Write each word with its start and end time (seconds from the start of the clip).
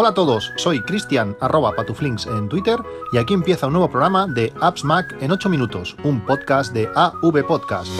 Hola 0.00 0.10
a 0.10 0.14
todos, 0.14 0.52
soy 0.54 0.80
Cristian 0.80 1.36
arroba 1.40 1.72
patuflinks 1.72 2.28
en 2.28 2.48
Twitter 2.48 2.78
y 3.12 3.18
aquí 3.18 3.34
empieza 3.34 3.66
un 3.66 3.72
nuevo 3.72 3.90
programa 3.90 4.28
de 4.28 4.52
Apps 4.60 4.84
Mac 4.84 5.16
en 5.20 5.32
8 5.32 5.48
minutos, 5.48 5.96
un 6.04 6.24
podcast 6.24 6.72
de 6.72 6.88
AV 6.94 7.44
Podcast. 7.44 7.90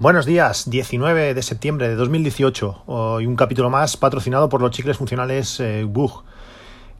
Buenos 0.00 0.26
días, 0.26 0.68
19 0.68 1.32
de 1.32 1.42
septiembre 1.42 1.88
de 1.88 1.94
2018, 1.94 2.82
hoy 2.84 3.24
un 3.24 3.36
capítulo 3.36 3.70
más 3.70 3.96
patrocinado 3.96 4.50
por 4.50 4.60
los 4.60 4.70
chicles 4.70 4.98
funcionales 4.98 5.58
eh, 5.60 5.84
Bug 5.88 6.24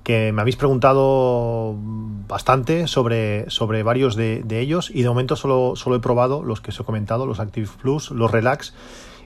que 0.07 0.31
me 0.31 0.41
habéis 0.41 0.55
preguntado 0.55 1.75
bastante 2.29 2.87
sobre, 2.87 3.51
sobre 3.51 3.83
varios 3.83 4.15
de, 4.15 4.45
ellos 4.49 4.89
y 4.89 5.03
de 5.03 5.09
momento 5.09 5.35
solo, 5.35 5.75
solo 5.75 5.97
he 5.97 5.99
probado 5.99 6.45
los 6.45 6.61
que 6.61 6.71
os 6.71 6.79
he 6.79 6.85
comentado, 6.85 7.27
los 7.27 7.41
Active 7.41 7.69
Plus, 7.83 8.13
los 8.13 8.31
Relax 8.31 8.73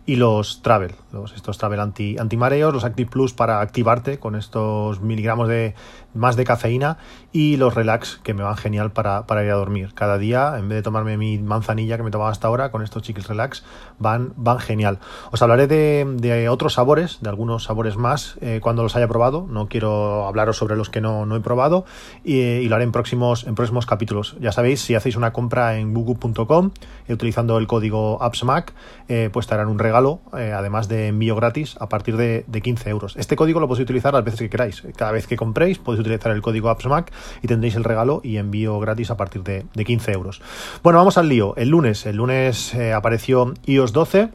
y 0.07 0.17
los 0.17 0.63
Travel, 0.63 0.93
los, 1.13 1.35
estos 1.35 1.59
Travel 1.59 1.81
anti, 1.81 2.17
anti 2.17 2.39
mareos, 2.39 2.73
los 2.73 2.85
Active 2.85 3.11
Plus 3.11 3.35
para 3.35 3.61
activarte 3.61 4.19
con 4.19 4.37
estos 4.37 5.03
miligramos 5.03 5.49
de 5.49 5.75
más 6.15 6.37
de 6.37 6.45
cafeína 6.45 6.97
y 7.33 7.57
los 7.57 7.75
Relax 7.75 8.21
que 8.23 8.35
me 8.35 8.43
van 8.43 8.57
genial 8.57 8.91
para, 8.91 9.27
para, 9.27 9.45
ir 9.45 9.51
a 9.51 9.55
dormir. 9.55 9.93
Cada 9.95 10.19
día, 10.19 10.55
en 10.59 10.69
vez 10.69 10.77
de 10.77 10.83
tomarme 10.83 11.17
mi 11.17 11.39
manzanilla 11.39 11.97
que 11.97 12.03
me 12.03 12.11
tomaba 12.11 12.31
hasta 12.31 12.49
ahora, 12.49 12.71
con 12.71 12.83
estos 12.83 13.03
chicles 13.03 13.29
Relax 13.29 13.63
van, 13.99 14.33
van 14.37 14.59
genial. 14.59 14.99
Os 15.31 15.41
hablaré 15.41 15.67
de, 15.67 16.07
de 16.17 16.49
otros 16.49 16.75
sabores, 16.75 17.19
de 17.21 17.29
algunos 17.29 17.65
sabores 17.65 17.97
más 17.97 18.37
eh, 18.41 18.59
cuando 18.61 18.83
los 18.83 18.97
haya 18.97 19.07
probado. 19.07 19.47
No 19.49 19.69
quiero 19.69 20.27
hablaros 20.27 20.57
sobre 20.57 20.77
los 20.77 20.91
que 20.91 21.01
no, 21.01 21.25
no 21.25 21.37
he 21.37 21.41
probado 21.41 21.85
y, 22.25 22.69
lo 22.69 22.77
haré 22.77 22.85
en 22.85 22.93
próximos, 22.93 23.47
en 23.47 23.55
próximos 23.55 23.87
capítulos. 23.87 24.37
Ya 24.41 24.53
sabéis, 24.53 24.81
si 24.81 24.95
hacéis 24.95 25.17
una 25.17 25.33
compra 25.33 25.79
en 25.79 25.95
google.com 25.95 26.71
eh, 27.07 27.13
utilizando 27.13 27.59
el 27.59 27.67
código 27.67 28.23
AppsMac, 28.23 28.73
eh, 29.09 29.31
pues 29.33 29.47
te 29.47 29.55
harán 29.55 29.69
un 29.69 29.79
regalo 29.79 30.21
además 30.33 30.89
de 30.89 31.09
envío 31.09 31.37
gratis, 31.37 31.77
a 31.81 31.89
partir 31.89 32.17
de, 32.17 32.45
15 32.61 32.91
euros. 32.91 33.17
Este 33.17 33.37
código 33.37 33.59
lo 33.59 33.69
podéis 33.69 33.85
utilizar 33.85 34.13
las 34.13 34.23
veces 34.23 34.41
que 34.41 34.51
queráis. 34.51 34.83
Cada 34.97 35.13
vez 35.13 35.27
que 35.27 35.37
compréis 35.37 35.79
podéis 35.79 36.01
utilizar 36.01 36.33
el 36.33 36.43
código 36.43 36.69
AppsMac 36.69 37.11
y 37.43 37.47
tendréis 37.47 37.77
el 37.77 37.85
regalo 37.85 38.21
y 38.25 38.37
envío 38.37 38.79
gratis 38.81 39.11
a 39.11 39.17
partir 39.17 39.43
de, 39.43 39.65
15 39.85 40.13
euros. 40.13 40.43
Bueno, 40.83 40.99
vamos 40.99 41.19
al 41.19 41.29
lío. 41.29 41.55
El 41.57 41.71
lunes, 41.71 42.07
el 42.07 42.17
lunes 42.17 42.75
eh, 42.75 42.93
apareció 42.93 43.55
iOS 43.67 43.93
12 43.93 44.29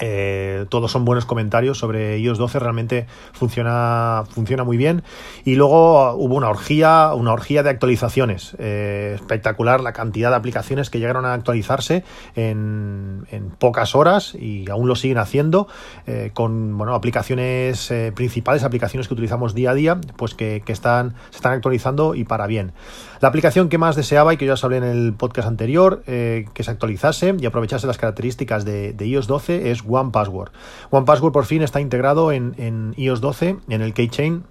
eh, 0.00 0.66
todos 0.68 0.90
son 0.90 1.04
buenos 1.04 1.26
comentarios 1.26 1.78
sobre 1.78 2.18
iOS 2.18 2.38
12, 2.38 2.58
realmente 2.58 3.06
funciona, 3.32 4.24
funciona 4.28 4.64
muy 4.64 4.76
bien. 4.76 5.02
Y 5.44 5.54
luego 5.54 6.12
hubo 6.14 6.34
una 6.34 6.48
orgía, 6.48 7.12
una 7.14 7.32
orgía 7.32 7.62
de 7.62 7.70
actualizaciones. 7.70 8.56
Eh, 8.58 9.12
espectacular 9.14 9.80
la 9.80 9.92
cantidad 9.92 10.30
de 10.30 10.36
aplicaciones 10.36 10.90
que 10.90 10.98
llegaron 10.98 11.24
a 11.24 11.34
actualizarse 11.34 12.04
en, 12.34 13.26
pocas 13.58 13.94
horas 13.94 14.34
y 14.34 14.68
aún 14.70 14.88
lo 14.88 14.96
siguen 14.96 15.18
haciendo 15.18 15.68
eh, 16.06 16.30
con 16.34 16.76
bueno, 16.76 16.94
aplicaciones 16.94 17.92
principales, 18.14 18.64
aplicaciones 18.64 19.08
que 19.08 19.14
utilizamos 19.14 19.54
día 19.54 19.70
a 19.70 19.74
día, 19.74 20.00
pues 20.16 20.34
que, 20.34 20.62
están, 20.66 21.14
se 21.30 21.36
están 21.36 21.52
actualizando 21.52 22.14
y 22.14 22.24
para 22.24 22.46
bien. 22.46 22.72
La 23.20 23.28
aplicación 23.28 23.68
que 23.68 23.78
más 23.78 23.96
deseaba 23.96 24.34
y 24.34 24.36
que 24.36 24.46
ya 24.46 24.54
os 24.54 24.64
hablé 24.64 24.78
en 24.78 24.84
el 24.84 25.14
podcast 25.14 25.48
anterior, 25.48 26.02
que 26.04 26.62
se 26.62 26.70
actualizase 26.70 27.34
y 27.38 27.46
aprovechase 27.46 27.86
las 27.86 27.98
características 27.98 28.64
de, 28.64 28.94
iOS 28.98 29.26
12 29.26 29.70
es 29.70 29.82
One 29.88 30.10
Password. 30.10 30.50
One 30.90 31.06
Password 31.06 31.32
por 31.32 31.46
fin 31.46 31.62
está 31.62 31.80
integrado 31.80 32.32
en, 32.32 32.94
iOS 32.96 33.20
12, 33.20 33.56
en 33.68 33.82
el 33.82 33.94
keychain 33.94 34.44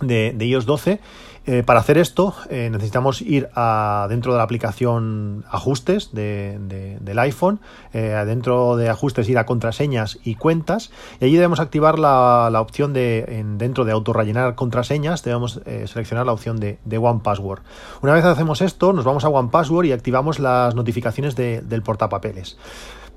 de 0.00 0.36
iOS 0.46 0.66
12. 0.66 1.00
Eh, 1.44 1.64
para 1.64 1.80
hacer 1.80 1.98
esto 1.98 2.34
eh, 2.50 2.68
necesitamos 2.70 3.20
ir 3.20 3.48
a, 3.56 4.06
dentro 4.08 4.30
de 4.32 4.38
la 4.38 4.44
aplicación 4.44 5.44
ajustes 5.50 6.10
del 6.12 7.18
iPhone, 7.18 7.58
eh, 7.92 8.22
dentro 8.26 8.76
de 8.76 8.88
ajustes 8.88 9.28
ir 9.28 9.38
a 9.38 9.46
contraseñas 9.46 10.18
y 10.22 10.36
cuentas 10.36 10.92
y 11.20 11.24
allí 11.24 11.34
debemos 11.34 11.58
activar 11.58 11.98
la, 11.98 12.60
opción 12.60 12.92
de 12.92 13.44
dentro 13.56 13.84
de 13.84 13.90
autorrellenar 13.90 14.54
contraseñas, 14.54 15.24
debemos 15.24 15.60
seleccionar 15.86 16.26
la 16.26 16.32
opción 16.32 16.60
de, 16.60 16.78
One 16.96 17.20
Password. 17.24 17.62
Una 18.02 18.12
vez 18.12 18.24
hacemos 18.24 18.60
esto 18.60 18.92
nos 18.92 19.04
vamos 19.04 19.24
a 19.24 19.28
One 19.28 19.48
Password 19.50 19.86
y 19.86 19.92
activamos 19.92 20.38
las 20.38 20.76
notificaciones 20.76 21.34
del 21.34 21.82
portapapeles. 21.82 22.56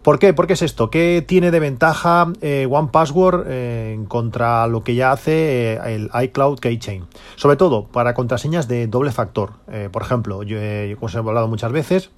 ¿Por 0.06 0.20
qué? 0.20 0.36
¿Por 0.36 0.46
qué 0.46 0.54
es 0.54 0.62
esto? 0.62 0.92
¿Qué 0.92 1.26
tiene 1.28 1.50
de 1.50 1.60
ventaja 1.60 2.32
eh, 2.42 2.68
One 2.70 2.90
Password 2.92 3.46
eh, 3.48 4.00
contra 4.08 4.68
lo 4.68 4.84
que 4.84 4.94
ya 4.94 5.12
hace 5.12 5.74
eh, 5.74 5.80
el 5.96 6.12
iCloud 6.26 6.60
Keychain? 6.60 7.06
Sobre 7.36 7.56
todo 7.56 7.88
para 7.88 8.14
contraseñas 8.14 8.68
de 8.68 8.86
doble 8.86 9.12
factor. 9.12 9.54
por 9.92 10.04
ejemplo, 10.04 10.44
yo, 10.44 10.60
he 10.60 10.96
hablado 11.16 11.48
muchas 11.48 11.72
veces, 11.72 12.12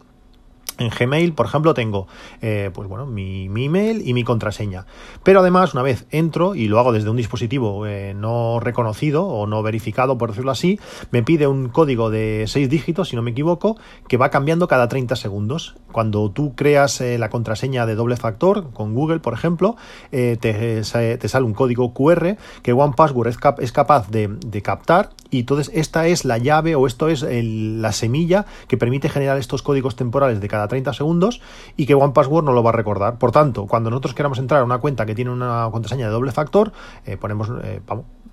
en 0.78 0.90
Gmail, 0.90 1.34
por 1.34 1.46
ejemplo, 1.46 1.74
tengo 1.74 2.08
eh, 2.42 2.70
pues 2.74 2.88
bueno, 2.88 3.06
mi, 3.06 3.46
email 3.46 4.08
y 4.08 4.14
mi 4.14 4.24
contraseña. 4.24 4.86
Pero 5.24 5.40
además, 5.40 5.74
una 5.74 5.84
vez 5.84 6.06
entro 6.12 6.56
y 6.56 6.68
lo 6.68 6.80
hago 6.80 6.94
desde 6.94 7.10
un 7.10 7.18
dispositivo 7.18 7.86
eh, 7.88 8.14
no 8.16 8.60
reconocido 8.60 9.26
o 9.26 9.48
no 9.48 9.64
verificado, 9.64 10.18
por 10.18 10.30
decirlo 10.30 10.52
así, 10.52 10.80
me 11.12 11.24
pide 11.24 11.48
un 11.48 11.70
código 11.70 12.10
de 12.10 12.46
6 12.48 12.70
dígitos, 12.70 13.10
si 13.10 13.16
no 13.16 13.22
me 13.22 13.32
equivoco, 13.32 13.78
que 14.08 14.18
va 14.18 14.30
cambiando 14.30 14.68
cada 14.68 14.88
30 14.88 15.16
segundos. 15.16 15.76
Cuando 15.92 16.30
tú 16.32 16.56
creas 16.56 17.02
eh, 17.02 17.18
la 17.18 17.30
contraseña 17.30 17.86
de 17.86 17.96
doble 17.96 18.18
factor 18.18 18.72
con 18.72 18.94
Google, 18.94 19.20
por 19.20 19.34
ejemplo, 19.34 19.76
te, 20.12 20.38
te, 20.38 20.84
sale 20.84 21.46
un 21.46 21.54
código 21.54 21.94
QR 21.94 22.38
que 22.62 22.74
OnePassword 22.74 23.28
es, 23.28 23.38
es 23.60 23.72
capaz 23.72 24.10
de 24.10 24.62
captar 24.62 25.10
y 25.30 25.42
entonces 25.42 25.72
esta 25.74 26.08
es 26.08 26.26
la 26.26 26.38
llave 26.38 26.76
o 26.76 26.88
esto 26.88 27.08
es 27.08 27.26
la 27.30 27.92
semilla 27.92 28.46
que 28.68 28.78
permite 28.78 29.10
generar 29.10 29.38
estos 29.38 29.62
códigos 29.62 29.96
temporales 29.96 30.40
de 30.40 30.48
cada 30.48 30.68
30 30.68 30.94
segundos 30.94 31.42
y 31.76 31.86
que 31.86 31.96
OnePassword 31.96 32.46
no 32.46 32.54
lo 32.54 32.64
va 32.64 32.70
a 32.70 32.74
recordar. 32.74 33.18
Por 33.18 33.32
tanto, 33.32 33.66
cuando 33.68 33.90
nosotros 33.90 34.14
queramos 34.14 34.40
entrar 34.40 34.62
a 34.62 34.64
una 34.64 34.80
cuenta 34.80 35.06
que 35.06 35.16
tiene 35.16 35.32
una 35.32 35.70
contraseña 35.72 36.08
de 36.08 36.12
doble 36.12 36.32
factor, 36.32 36.72
eh, 37.06 37.18
ponemos, 37.18 37.50
eh, 37.64 37.82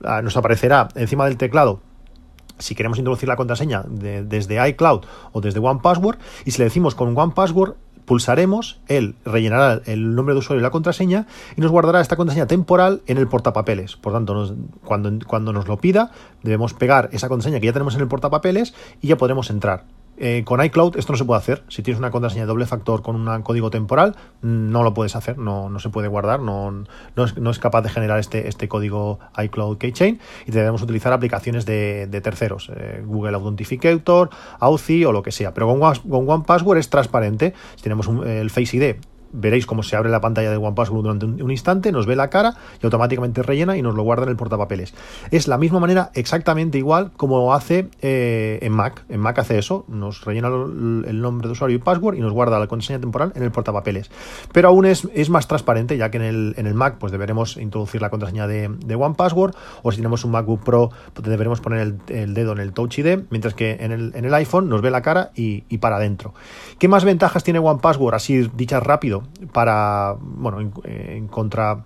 ah, 0.04 0.22
nos 0.22 0.36
aparecerá 0.36 0.88
encima 0.94 1.26
del 1.26 1.36
teclado 1.36 1.80
si 2.58 2.74
queremos 2.74 2.98
introducir 2.98 3.28
la 3.28 3.36
contraseña 3.36 3.82
desde 3.88 4.68
iCloud 4.68 5.04
o 5.32 5.40
desde 5.40 5.58
OnePassword 5.58 6.18
y 6.44 6.52
si 6.52 6.58
le 6.58 6.64
decimos 6.64 6.94
con 6.94 7.16
OnePassword 7.16 7.74
pulsaremos, 8.04 8.80
él 8.88 9.16
rellenará 9.24 9.80
el 9.86 10.14
nombre 10.14 10.34
de 10.34 10.40
usuario 10.40 10.60
y 10.60 10.62
la 10.62 10.70
contraseña 10.70 11.26
y 11.56 11.60
nos 11.60 11.70
guardará 11.70 12.00
esta 12.00 12.16
contraseña 12.16 12.46
temporal 12.46 13.02
en 13.06 13.18
el 13.18 13.28
portapapeles. 13.28 13.96
Por 13.96 14.12
tanto, 14.12 14.56
cuando, 14.84 15.10
cuando 15.26 15.52
nos 15.52 15.68
lo 15.68 15.78
pida, 15.78 16.10
debemos 16.42 16.74
pegar 16.74 17.08
esa 17.12 17.28
contraseña 17.28 17.60
que 17.60 17.66
ya 17.66 17.72
tenemos 17.72 17.94
en 17.94 18.02
el 18.02 18.08
portapapeles 18.08 18.74
y 19.00 19.08
ya 19.08 19.16
podremos 19.16 19.50
entrar. 19.50 19.84
Eh, 20.16 20.42
con 20.44 20.62
iCloud 20.64 20.96
esto 20.96 21.12
no 21.12 21.16
se 21.16 21.24
puede 21.24 21.38
hacer. 21.38 21.64
Si 21.68 21.82
tienes 21.82 21.98
una 21.98 22.10
contraseña 22.10 22.46
doble 22.46 22.66
factor 22.66 23.02
con 23.02 23.16
un 23.16 23.42
código 23.42 23.70
temporal, 23.70 24.16
no 24.42 24.82
lo 24.82 24.94
puedes 24.94 25.16
hacer, 25.16 25.38
no, 25.38 25.68
no 25.68 25.78
se 25.78 25.90
puede 25.90 26.08
guardar, 26.08 26.40
no, 26.40 26.70
no, 27.16 27.24
es, 27.24 27.36
no, 27.36 27.50
es, 27.50 27.58
capaz 27.58 27.82
de 27.82 27.88
generar 27.88 28.18
este, 28.18 28.48
este 28.48 28.68
código 28.68 29.18
iCloud 29.36 29.78
Keychain 29.78 30.20
y 30.46 30.52
debemos 30.52 30.82
utilizar 30.82 31.12
aplicaciones 31.12 31.66
de, 31.66 32.20
terceros, 32.22 32.70
eh, 32.74 33.02
Google 33.04 33.36
Authenticator, 33.36 34.30
Authy 34.60 35.04
o 35.04 35.12
lo 35.12 35.22
que 35.22 35.32
sea. 35.32 35.52
Pero 35.52 35.66
con, 35.66 35.80
con 35.80 36.28
One 36.28 36.80
es 36.80 36.88
transparente. 36.90 37.54
Si 37.76 37.82
tenemos 37.82 38.08
el 38.24 38.50
Face 38.50 38.76
ID 38.76 38.96
veréis 39.34 39.66
cómo 39.66 39.82
se 39.82 39.96
abre 39.96 40.10
la 40.10 40.20
pantalla 40.20 40.50
de 40.50 40.56
OnePassword 40.56 41.02
durante 41.02 41.26
un, 41.26 41.50
instante, 41.50 41.92
nos 41.92 42.06
ve 42.06 42.16
la 42.16 42.30
cara 42.30 42.54
y 42.80 42.86
automáticamente 42.86 43.42
rellena 43.42 43.76
y 43.76 43.82
nos 43.82 43.94
lo 43.94 44.02
guarda 44.02 44.24
en 44.24 44.30
el 44.30 44.36
portapapeles. 44.36 44.94
Es 45.30 45.48
la 45.48 45.58
misma 45.58 45.80
manera 45.80 46.10
exactamente 46.14 46.78
igual 46.78 47.10
como 47.16 47.52
hace 47.52 47.88
eh, 48.00 48.58
en 48.62 48.72
Mac. 48.72 49.04
En 49.08 49.20
Mac 49.20 49.38
hace 49.38 49.58
eso, 49.58 49.84
nos 49.88 50.24
rellena 50.24 50.48
el 50.48 51.20
nombre 51.20 51.48
de 51.48 51.52
usuario 51.52 51.76
y 51.76 51.80
password 51.80 52.16
y 52.16 52.20
nos 52.20 52.32
guarda 52.32 52.58
la 52.58 52.66
contraseña 52.66 53.00
temporal 53.00 53.32
en 53.34 53.42
el 53.42 53.50
portapapeles. 53.50 54.10
Pero 54.52 54.68
aún 54.68 54.86
es, 54.86 55.04
más 55.28 55.48
transparente, 55.48 55.96
ya 55.96 56.10
que 56.10 56.18
en 56.18 56.54
el, 56.66 56.74
Mac 56.74 56.96
pues 56.98 57.12
deberemos 57.12 57.56
introducir 57.56 58.00
la 58.00 58.10
contraseña 58.10 58.46
de, 58.46 58.68
de 58.68 58.94
OnePassword 58.94 59.54
o 59.82 59.90
si 59.90 59.98
tenemos 59.98 60.24
un 60.24 60.32
MacBook 60.32 60.62
Pro 60.62 60.90
pues 61.12 61.28
deberemos 61.28 61.60
poner 61.60 61.96
el, 62.08 62.34
dedo 62.34 62.52
en 62.52 62.58
el 62.58 62.72
Touch 62.72 62.98
ID, 62.98 63.24
mientras 63.30 63.54
que 63.54 63.78
en 63.80 63.92
el, 63.92 64.12
en 64.14 64.24
el 64.24 64.34
iPhone 64.34 64.68
nos 64.68 64.80
ve 64.80 64.90
la 64.90 65.02
cara 65.02 65.30
y, 65.34 65.64
y 65.68 65.78
para 65.78 65.96
adentro. 65.96 66.34
¿Qué 66.78 66.88
más 66.88 67.04
ventajas 67.04 67.42
tiene 67.44 67.58
OnePassword? 67.58 68.14
Así 68.14 68.50
dichas 68.54 68.82
rápido 68.82 69.23
para, 69.52 70.16
bueno, 70.20 70.60
en 70.84 71.28
contra 71.28 71.84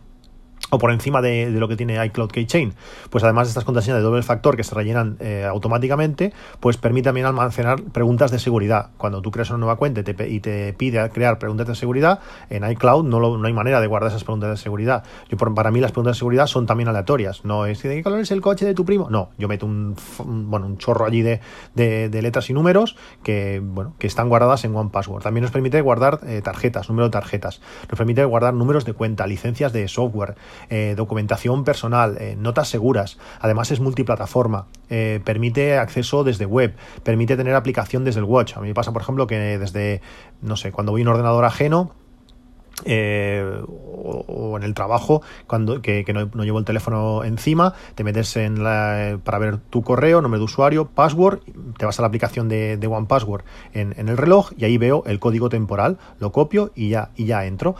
o 0.71 0.79
por 0.79 0.93
encima 0.93 1.23
de, 1.23 1.51
lo 1.51 1.69
que 1.69 1.77
tiene 1.77 2.05
iCloud 2.07 2.31
Keychain, 2.31 2.75
pues 3.11 3.25
además 3.25 3.47
de 3.47 3.51
estas 3.51 3.65
contraseñas 3.65 3.99
de 3.99 4.03
doble 4.03 4.23
factor 4.23 4.57
que 4.57 4.65
se 4.65 4.75
rellenan 4.75 5.17
eh, 5.21 5.47
automáticamente, 5.49 6.33
pues 6.61 6.77
permite 6.77 7.07
también 7.07 7.27
almacenar 7.27 7.83
preguntas 7.83 8.31
de 8.31 8.39
seguridad. 8.39 8.91
Cuando 8.99 9.23
tú 9.23 9.31
creas 9.31 9.51
una 9.51 9.59
nueva 9.59 9.77
cuenta 9.77 10.01
y 10.01 10.41
te, 10.41 10.73
pide 10.75 11.11
crear 11.11 11.39
preguntas 11.39 11.67
de 11.67 11.75
seguridad, 11.75 12.21
en 12.51 12.69
iCloud 12.71 13.05
no, 13.05 13.39
no, 13.39 13.47
hay 13.47 13.53
manera 13.53 13.81
de 13.81 13.87
guardar 13.87 14.11
esas 14.11 14.25
preguntas 14.25 14.51
de 14.51 14.57
seguridad. 14.57 15.05
Yo, 15.29 15.37
para 15.37 15.71
mí 15.71 15.81
las 15.81 15.93
preguntas 15.93 16.17
de 16.17 16.19
seguridad 16.19 16.47
son 16.47 16.67
también 16.67 16.89
aleatorias. 16.89 17.45
No 17.45 17.67
es 17.67 17.83
de 17.83 17.97
qué 17.97 18.03
color 18.03 18.21
es 18.21 18.31
el 18.31 18.41
coche 18.41 18.67
de 18.67 18.75
tu 18.75 18.85
primo. 18.85 19.09
No, 19.11 19.31
yo 19.39 19.49
meto 19.49 19.67
un, 19.67 19.97
chorro 20.79 21.07
allí 21.07 21.23
de, 21.23 21.41
de, 21.75 22.23
letras 22.23 22.51
y 22.51 22.53
números 22.53 22.97
que, 23.23 23.61
bueno, 23.63 23.95
que 23.99 24.07
están 24.07 24.29
guardadas 24.29 24.65
en 24.65 24.75
OnePassword. 24.75 25.23
También 25.23 25.43
nos 25.43 25.51
permite 25.51 25.81
guardar 25.81 26.21
eh, 26.27 26.43
tarjetas, 26.43 26.89
número 26.89 27.07
de 27.07 27.13
tarjetas. 27.13 27.61
Nos 27.89 27.97
permite 27.97 28.25
guardar 28.25 28.55
números 28.55 28.85
de 28.85 28.93
cuenta, 28.93 29.27
licencias 29.27 29.73
de 29.73 29.89
software. 29.89 30.37
Documentación 30.97 31.65
personal, 31.65 32.19
notas 32.39 32.69
seguras. 32.69 33.19
Además 33.41 33.71
es 33.71 33.81
multiplataforma, 33.81 34.67
permite 34.89 35.79
acceso 35.79 36.25
desde 36.25 36.47
web, 36.47 36.75
permite 37.03 37.37
tener 37.37 37.55
aplicación 37.55 38.05
desde 38.05 38.21
el 38.21 38.25
watch. 38.25 38.57
A 38.57 38.61
mí 38.61 38.69
me 38.69 38.75
pasa, 38.75 38.93
por 38.93 39.03
ejemplo, 39.03 39.27
que 39.27 39.59
desde, 39.59 40.01
no 40.43 40.57
sé, 40.57 40.73
cuando 40.73 40.93
voy 40.93 41.03
a 41.03 41.05
un 41.05 41.09
ordenador 41.09 41.45
ajeno, 41.45 41.93
eh, 42.85 43.61
o, 43.67 44.57
en 44.57 44.63
el 44.63 44.73
trabajo 44.73 45.21
cuando 45.49 45.83
que, 45.83 46.05
no, 46.13 46.45
llevo 46.45 46.61
el 46.61 46.65
teléfono 46.65 47.25
encima 47.25 47.75
te 47.97 48.05
metes 48.05 48.37
en 48.37 48.63
la, 48.63 49.19
para 49.25 49.39
ver 49.39 49.59
tu 49.59 49.83
correo 49.83 50.23
nombre 50.23 50.39
de 50.39 50.45
usuario 50.45 50.87
password 50.87 51.41
te 51.77 51.87
vas 51.87 51.99
a 51.99 52.03
la 52.03 52.09
aplicación 52.09 52.49
de, 52.49 52.77
de 52.77 52.87
One 52.87 53.07
Password 53.09 53.43
en, 53.73 53.95
en, 53.99 54.09
el 54.09 54.17
reloj 54.17 54.53
y 54.57 54.65
ahí 54.65 54.79
veo 54.79 55.03
el 55.07 55.19
código 55.19 55.49
temporal 55.49 55.99
lo 56.21 56.31
copio 56.31 56.71
y 56.77 56.91
ya 56.91 57.11
y 57.17 57.25
ya 57.25 57.47
entro 57.47 57.75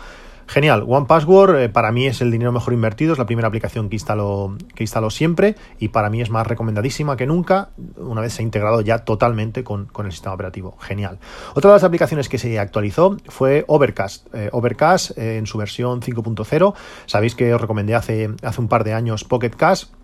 Genial, 0.49 0.85
One 0.89 1.05
Password 1.07 1.57
eh, 1.57 1.69
para 1.69 1.93
mí 1.93 2.07
es 2.07 2.23
el 2.23 2.31
dinero 2.31 2.53
mejor 2.53 2.73
invertido, 2.73 3.13
es 3.13 3.19
la 3.19 3.27
primera 3.27 3.49
aplicación 3.49 3.91
que 3.91 3.97
instalo, 3.97 4.57
que 4.75 4.83
instalo 4.83 5.11
siempre 5.11 5.57
y 5.79 5.89
para 5.89 6.09
mí 6.09 6.23
es 6.23 6.31
más 6.31 6.47
recomendadísima 6.47 7.19
que 7.19 7.27
nunca 7.27 7.69
una 7.99 8.23
vez 8.23 8.33
se 8.33 8.41
ha 8.41 8.45
integrado 8.45 8.81
ya 8.81 9.01
totalmente 9.01 9.63
con, 9.63 9.91
el 10.03 10.11
sistema 10.11 10.35
operativo. 10.35 10.79
Genial. 10.81 11.19
Otra 11.55 11.71
de 11.71 11.77
las 11.77 11.85
aplicaciones 11.85 12.31
que 12.31 12.39
se 12.39 12.59
actualizó 12.59 13.19
fue 13.27 13.67
Overcast. 13.69 14.35
Eh, 14.35 14.49
Overcast 14.51 15.19
eh, 15.19 15.37
en 15.37 15.47
su 15.47 15.59
versión 15.59 16.01
5.0. 16.01 16.75
Sabéis 17.05 17.35
que 17.35 17.53
os 17.53 17.61
recomendé 17.61 17.95
hace, 17.95 18.31
hace 18.43 18.61
un 18.61 18.69
par 18.69 18.85
de 18.85 18.95
años 18.95 19.25
Pocket 19.25 19.51
Cast 19.51 19.98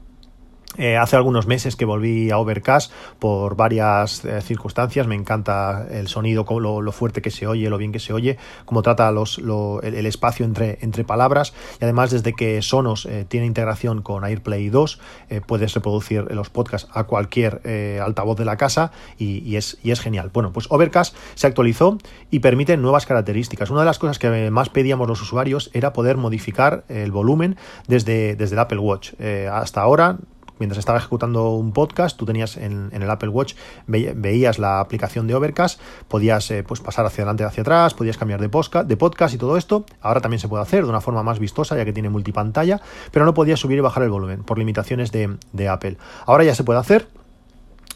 eh, 0.76 0.96
hace 0.96 1.16
algunos 1.16 1.46
meses 1.46 1.76
que 1.76 1.84
volví 1.84 2.30
a 2.30 2.38
Overcast 2.38 2.92
por 3.18 3.56
varias 3.56 4.24
eh, 4.24 4.40
circunstancias. 4.40 5.06
Me 5.06 5.14
encanta 5.14 5.86
el 5.90 6.08
sonido, 6.08 6.44
lo, 6.58 6.92
fuerte 6.92 7.22
que 7.22 7.30
se 7.30 7.46
oye, 7.46 7.68
lo 7.70 7.78
bien 7.78 7.92
que 7.92 8.00
se 8.00 8.12
oye, 8.12 8.38
cómo 8.64 8.82
trata 8.82 9.08
el, 9.08 10.06
espacio 10.06 10.44
entre, 10.44 10.78
entre 10.80 11.04
palabras. 11.04 11.54
Y 11.80 11.84
además, 11.84 12.10
desde 12.10 12.32
que 12.32 12.60
Sonos 12.62 13.06
eh, 13.06 13.24
tiene 13.28 13.46
integración 13.46 14.02
con 14.02 14.24
AirPlay 14.24 14.68
2, 14.68 15.00
puedes 15.46 15.74
reproducir 15.74 16.24
los 16.32 16.50
podcasts 16.50 16.88
a 16.92 17.04
cualquier 17.04 17.60
altavoz 18.02 18.36
de 18.36 18.44
la 18.44 18.56
casa 18.56 18.92
y, 19.18 19.56
es, 19.56 19.78
y 19.82 19.90
es 19.90 20.00
genial. 20.00 20.30
Bueno, 20.32 20.52
pues 20.52 20.66
Overcast 20.70 21.16
se 21.34 21.46
actualizó 21.46 21.98
y 22.30 22.40
permite 22.40 22.76
nuevas 22.76 23.06
características. 23.06 23.70
Una 23.70 23.80
de 23.80 23.86
las 23.86 23.98
cosas 23.98 24.18
que 24.18 24.50
más 24.50 24.68
pedíamos 24.68 25.08
los 25.08 25.20
usuarios 25.22 25.70
era 25.72 25.92
poder 25.92 26.16
modificar 26.16 26.84
el 26.88 27.12
volumen 27.12 27.56
desde, 27.86 28.36
desde 28.36 28.54
el 28.54 28.60
Apple 28.60 28.78
Watch. 28.78 29.12
hasta 29.50 29.80
ahora 29.80 30.18
mientras 30.58 30.78
estaba 30.78 30.98
ejecutando 30.98 31.50
un 31.50 31.72
podcast, 31.72 32.16
tú 32.16 32.26
tenías 32.26 32.56
en, 32.56 32.90
el 32.92 33.10
Apple 33.10 33.28
Watch, 33.28 33.54
veías 33.86 34.58
la 34.58 34.80
aplicación 34.80 35.26
de 35.26 35.34
Overcast, 35.34 35.80
podías 36.08 36.50
eh, 36.50 36.62
pues 36.62 36.80
pasar 36.80 37.06
hacia 37.06 37.22
adelante, 37.22 37.44
hacia 37.44 37.62
atrás, 37.62 37.94
podías 37.94 38.16
cambiar 38.16 38.40
de 38.40 38.48
podcast, 38.48 38.88
de 38.88 38.96
podcast 38.96 39.34
y 39.34 39.38
todo 39.38 39.56
esto. 39.56 39.84
Ahora 40.00 40.20
también 40.20 40.40
se 40.40 40.48
puede 40.48 40.62
hacer 40.62 40.84
de 40.84 40.90
una 40.90 41.00
forma 41.00 41.22
más 41.22 41.38
vistosa, 41.38 41.76
ya 41.76 41.84
que 41.84 41.92
tiene 41.92 42.08
multipantalla, 42.08 42.80
pero 43.10 43.24
no 43.24 43.34
podías 43.34 43.60
subir 43.60 43.78
y 43.78 43.80
bajar 43.80 44.02
el 44.02 44.10
volumen 44.10 44.44
por 44.44 44.58
limitaciones 44.58 45.12
de, 45.12 45.36
de 45.52 45.68
Apple. 45.68 45.96
Ahora 46.26 46.44
ya 46.44 46.54
se 46.54 46.64
puede 46.64 46.80
hacer 46.80 47.08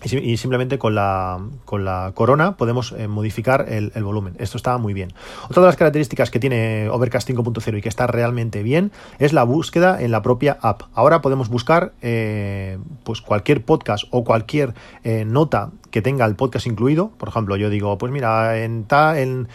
y 0.05 0.37
simplemente 0.37 0.79
con 0.79 0.95
la, 0.95 1.41
con 1.65 1.85
la 1.85 2.13
corona 2.15 2.57
podemos 2.57 2.93
eh, 2.93 3.09
modificar 3.09 3.67
el, 3.69 3.91
volumen. 4.03 4.35
Esto 4.39 4.57
está 4.57 4.79
muy 4.79 4.95
bien. 4.95 5.13
Otra 5.51 5.63
de 5.63 5.69
las 5.69 5.77
características 5.77 6.31
que 6.31 6.39
tiene 6.39 6.89
Overcast 6.89 7.29
5.0 7.29 7.79
y 7.79 7.81
que 7.81 7.89
está 7.89 8.07
realmente 8.07 8.63
bien 8.63 8.93
es 9.19 9.33
la 9.33 9.43
búsqueda 9.43 10.01
en 10.01 10.13
la 10.13 10.23
propia 10.23 10.59
app. 10.63 10.83
Ahora 10.95 11.21
podemos 11.21 11.49
buscar 11.49 11.93
eh, 12.01 12.79
pues 13.05 13.21
cualquier 13.21 13.65
podcast 13.65 14.05
o 14.11 14.25
cualquier 14.25 14.75
eh, 15.03 15.25
nota 15.27 15.71
que 15.91 16.03
tenga 16.03 16.25
el 16.25 16.37
podcast 16.37 16.67
incluido. 16.67 17.11
Por 17.19 17.29
ejemplo, 17.29 17.57
yo 17.57 17.71
digo, 17.71 17.99
pues 17.99 18.13
mira, 18.13 18.59
en, 18.59 18.87
en 18.93 19.49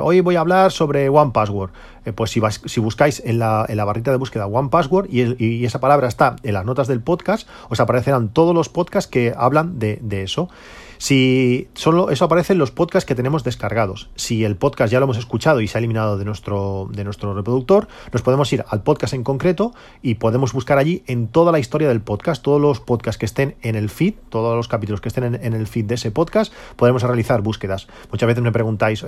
hoy 0.00 0.20
voy 0.20 0.36
a 0.36 0.40
hablar 0.40 0.72
sobre 0.72 1.08
One 1.08 1.32
Password. 1.32 1.70
pues 2.14 2.30
si, 2.30 2.40
si 2.66 2.80
buscáis 2.80 3.22
en 3.24 3.38
la, 3.38 3.66
en 3.68 3.76
la, 3.76 3.84
barrita 3.84 4.10
de 4.10 4.16
búsqueda 4.16 4.46
One 4.46 4.68
Password 4.68 5.08
y, 5.10 5.42
y 5.42 5.64
esa 5.64 5.80
palabra 5.80 6.08
está 6.08 6.36
en 6.42 6.54
las 6.54 6.64
notas 6.64 6.86
del 6.86 7.00
podcast, 7.00 7.48
os 7.68 7.80
aparecerán 7.80 8.28
todos 8.28 8.54
los 8.54 8.68
podcasts 8.68 9.10
que 9.10 9.32
hablan 9.36 9.78
de 9.78 9.96
de, 10.00 10.22
eso. 10.22 10.48
Si 10.98 11.68
solo 11.74 12.10
eso 12.10 12.24
aparece 12.24 12.52
en 12.52 12.58
los 12.58 12.70
podcasts 12.70 13.06
que 13.06 13.14
tenemos 13.14 13.44
descargados. 13.44 14.10
Si 14.14 14.44
el 14.44 14.56
podcast 14.56 14.92
ya 14.92 15.00
lo 15.00 15.04
hemos 15.04 15.18
escuchado 15.18 15.60
y 15.60 15.68
se 15.68 15.78
ha 15.78 15.80
eliminado 15.80 16.18
de 16.18 16.24
nuestro, 16.24 16.88
de 16.92 17.04
nuestro 17.04 17.34
reproductor, 17.34 17.88
nos 18.12 18.22
podemos 18.22 18.52
ir 18.52 18.64
al 18.68 18.82
podcast 18.82 19.14
en 19.14 19.24
concreto 19.24 19.74
y 20.02 20.14
podemos 20.14 20.52
buscar 20.52 20.78
allí 20.78 21.02
en 21.06 21.28
toda 21.28 21.52
la 21.52 21.58
historia 21.58 21.88
del 21.88 22.00
podcast, 22.00 22.42
todos 22.42 22.60
los 22.60 22.80
podcasts 22.80 23.18
que 23.18 23.26
estén 23.26 23.56
en 23.62 23.76
el 23.76 23.90
feed, 23.90 24.14
todos 24.28 24.56
los 24.56 24.68
capítulos 24.68 25.00
que 25.00 25.08
estén 25.08 25.34
en, 25.34 25.54
el 25.54 25.66
feed 25.66 25.86
de 25.86 25.94
ese 25.96 26.10
podcast, 26.10 26.52
podemos 26.76 27.02
realizar 27.02 27.42
búsquedas. 27.42 27.88
Muchas 28.10 28.26
veces 28.26 28.42
me 28.42 28.52
preguntáis, 28.52 29.04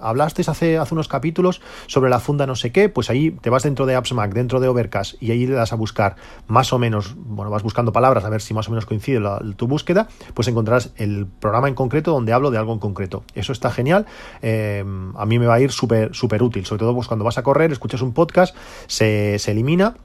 hablasteis 0.00 0.48
hace, 0.48 0.78
hace 0.78 0.94
unos 0.94 1.08
capítulos 1.08 1.60
sobre 1.86 2.10
la 2.10 2.20
funda 2.20 2.46
no 2.46 2.56
sé 2.56 2.72
qué, 2.72 2.88
pues 2.88 3.10
ahí 3.10 3.30
te 3.30 3.50
vas 3.50 3.62
dentro 3.62 3.86
de 3.86 3.94
AppsMac, 3.94 4.32
dentro 4.32 4.60
de 4.60 4.68
Overcast 4.68 5.22
y 5.22 5.30
ahí 5.30 5.46
le 5.46 5.54
das 5.54 5.72
a 5.72 5.76
buscar 5.76 6.16
más 6.46 6.72
o 6.72 6.78
menos, 6.78 7.14
bueno, 7.16 7.50
vas 7.50 7.62
buscando 7.62 7.92
palabras 7.92 8.24
a 8.24 8.30
ver 8.30 8.40
si 8.40 8.54
más 8.54 8.68
o 8.68 8.70
menos 8.70 8.86
coincide 8.86 9.20
tu 9.56 9.66
búsqueda, 9.66 10.08
pues 10.34 10.48
encontrarás 10.48 10.92
el 11.02 11.26
programa 11.26 11.68
en 11.68 11.74
concreto 11.74 12.12
donde 12.12 12.32
hablo 12.32 12.50
de 12.50 12.58
algo 12.58 12.72
en 12.72 12.78
concreto. 12.78 13.24
Eso 13.34 13.52
está 13.52 13.70
genial. 13.70 14.06
Eh, 14.40 14.84
a 15.16 15.26
mí 15.26 15.38
me 15.38 15.46
va 15.46 15.54
a 15.54 15.60
ir 15.60 15.72
súper 15.72 16.14
súper 16.14 16.42
útil. 16.42 16.64
Sobre 16.66 16.80
todo 16.80 16.94
pues, 16.94 17.08
cuando 17.08 17.24
vas 17.24 17.38
a 17.38 17.42
correr, 17.42 17.72
escuchas 17.72 18.02
un 18.02 18.12
podcast, 18.12 18.56
se, 18.86 19.38
se 19.38 19.50
elimina. 19.50 19.96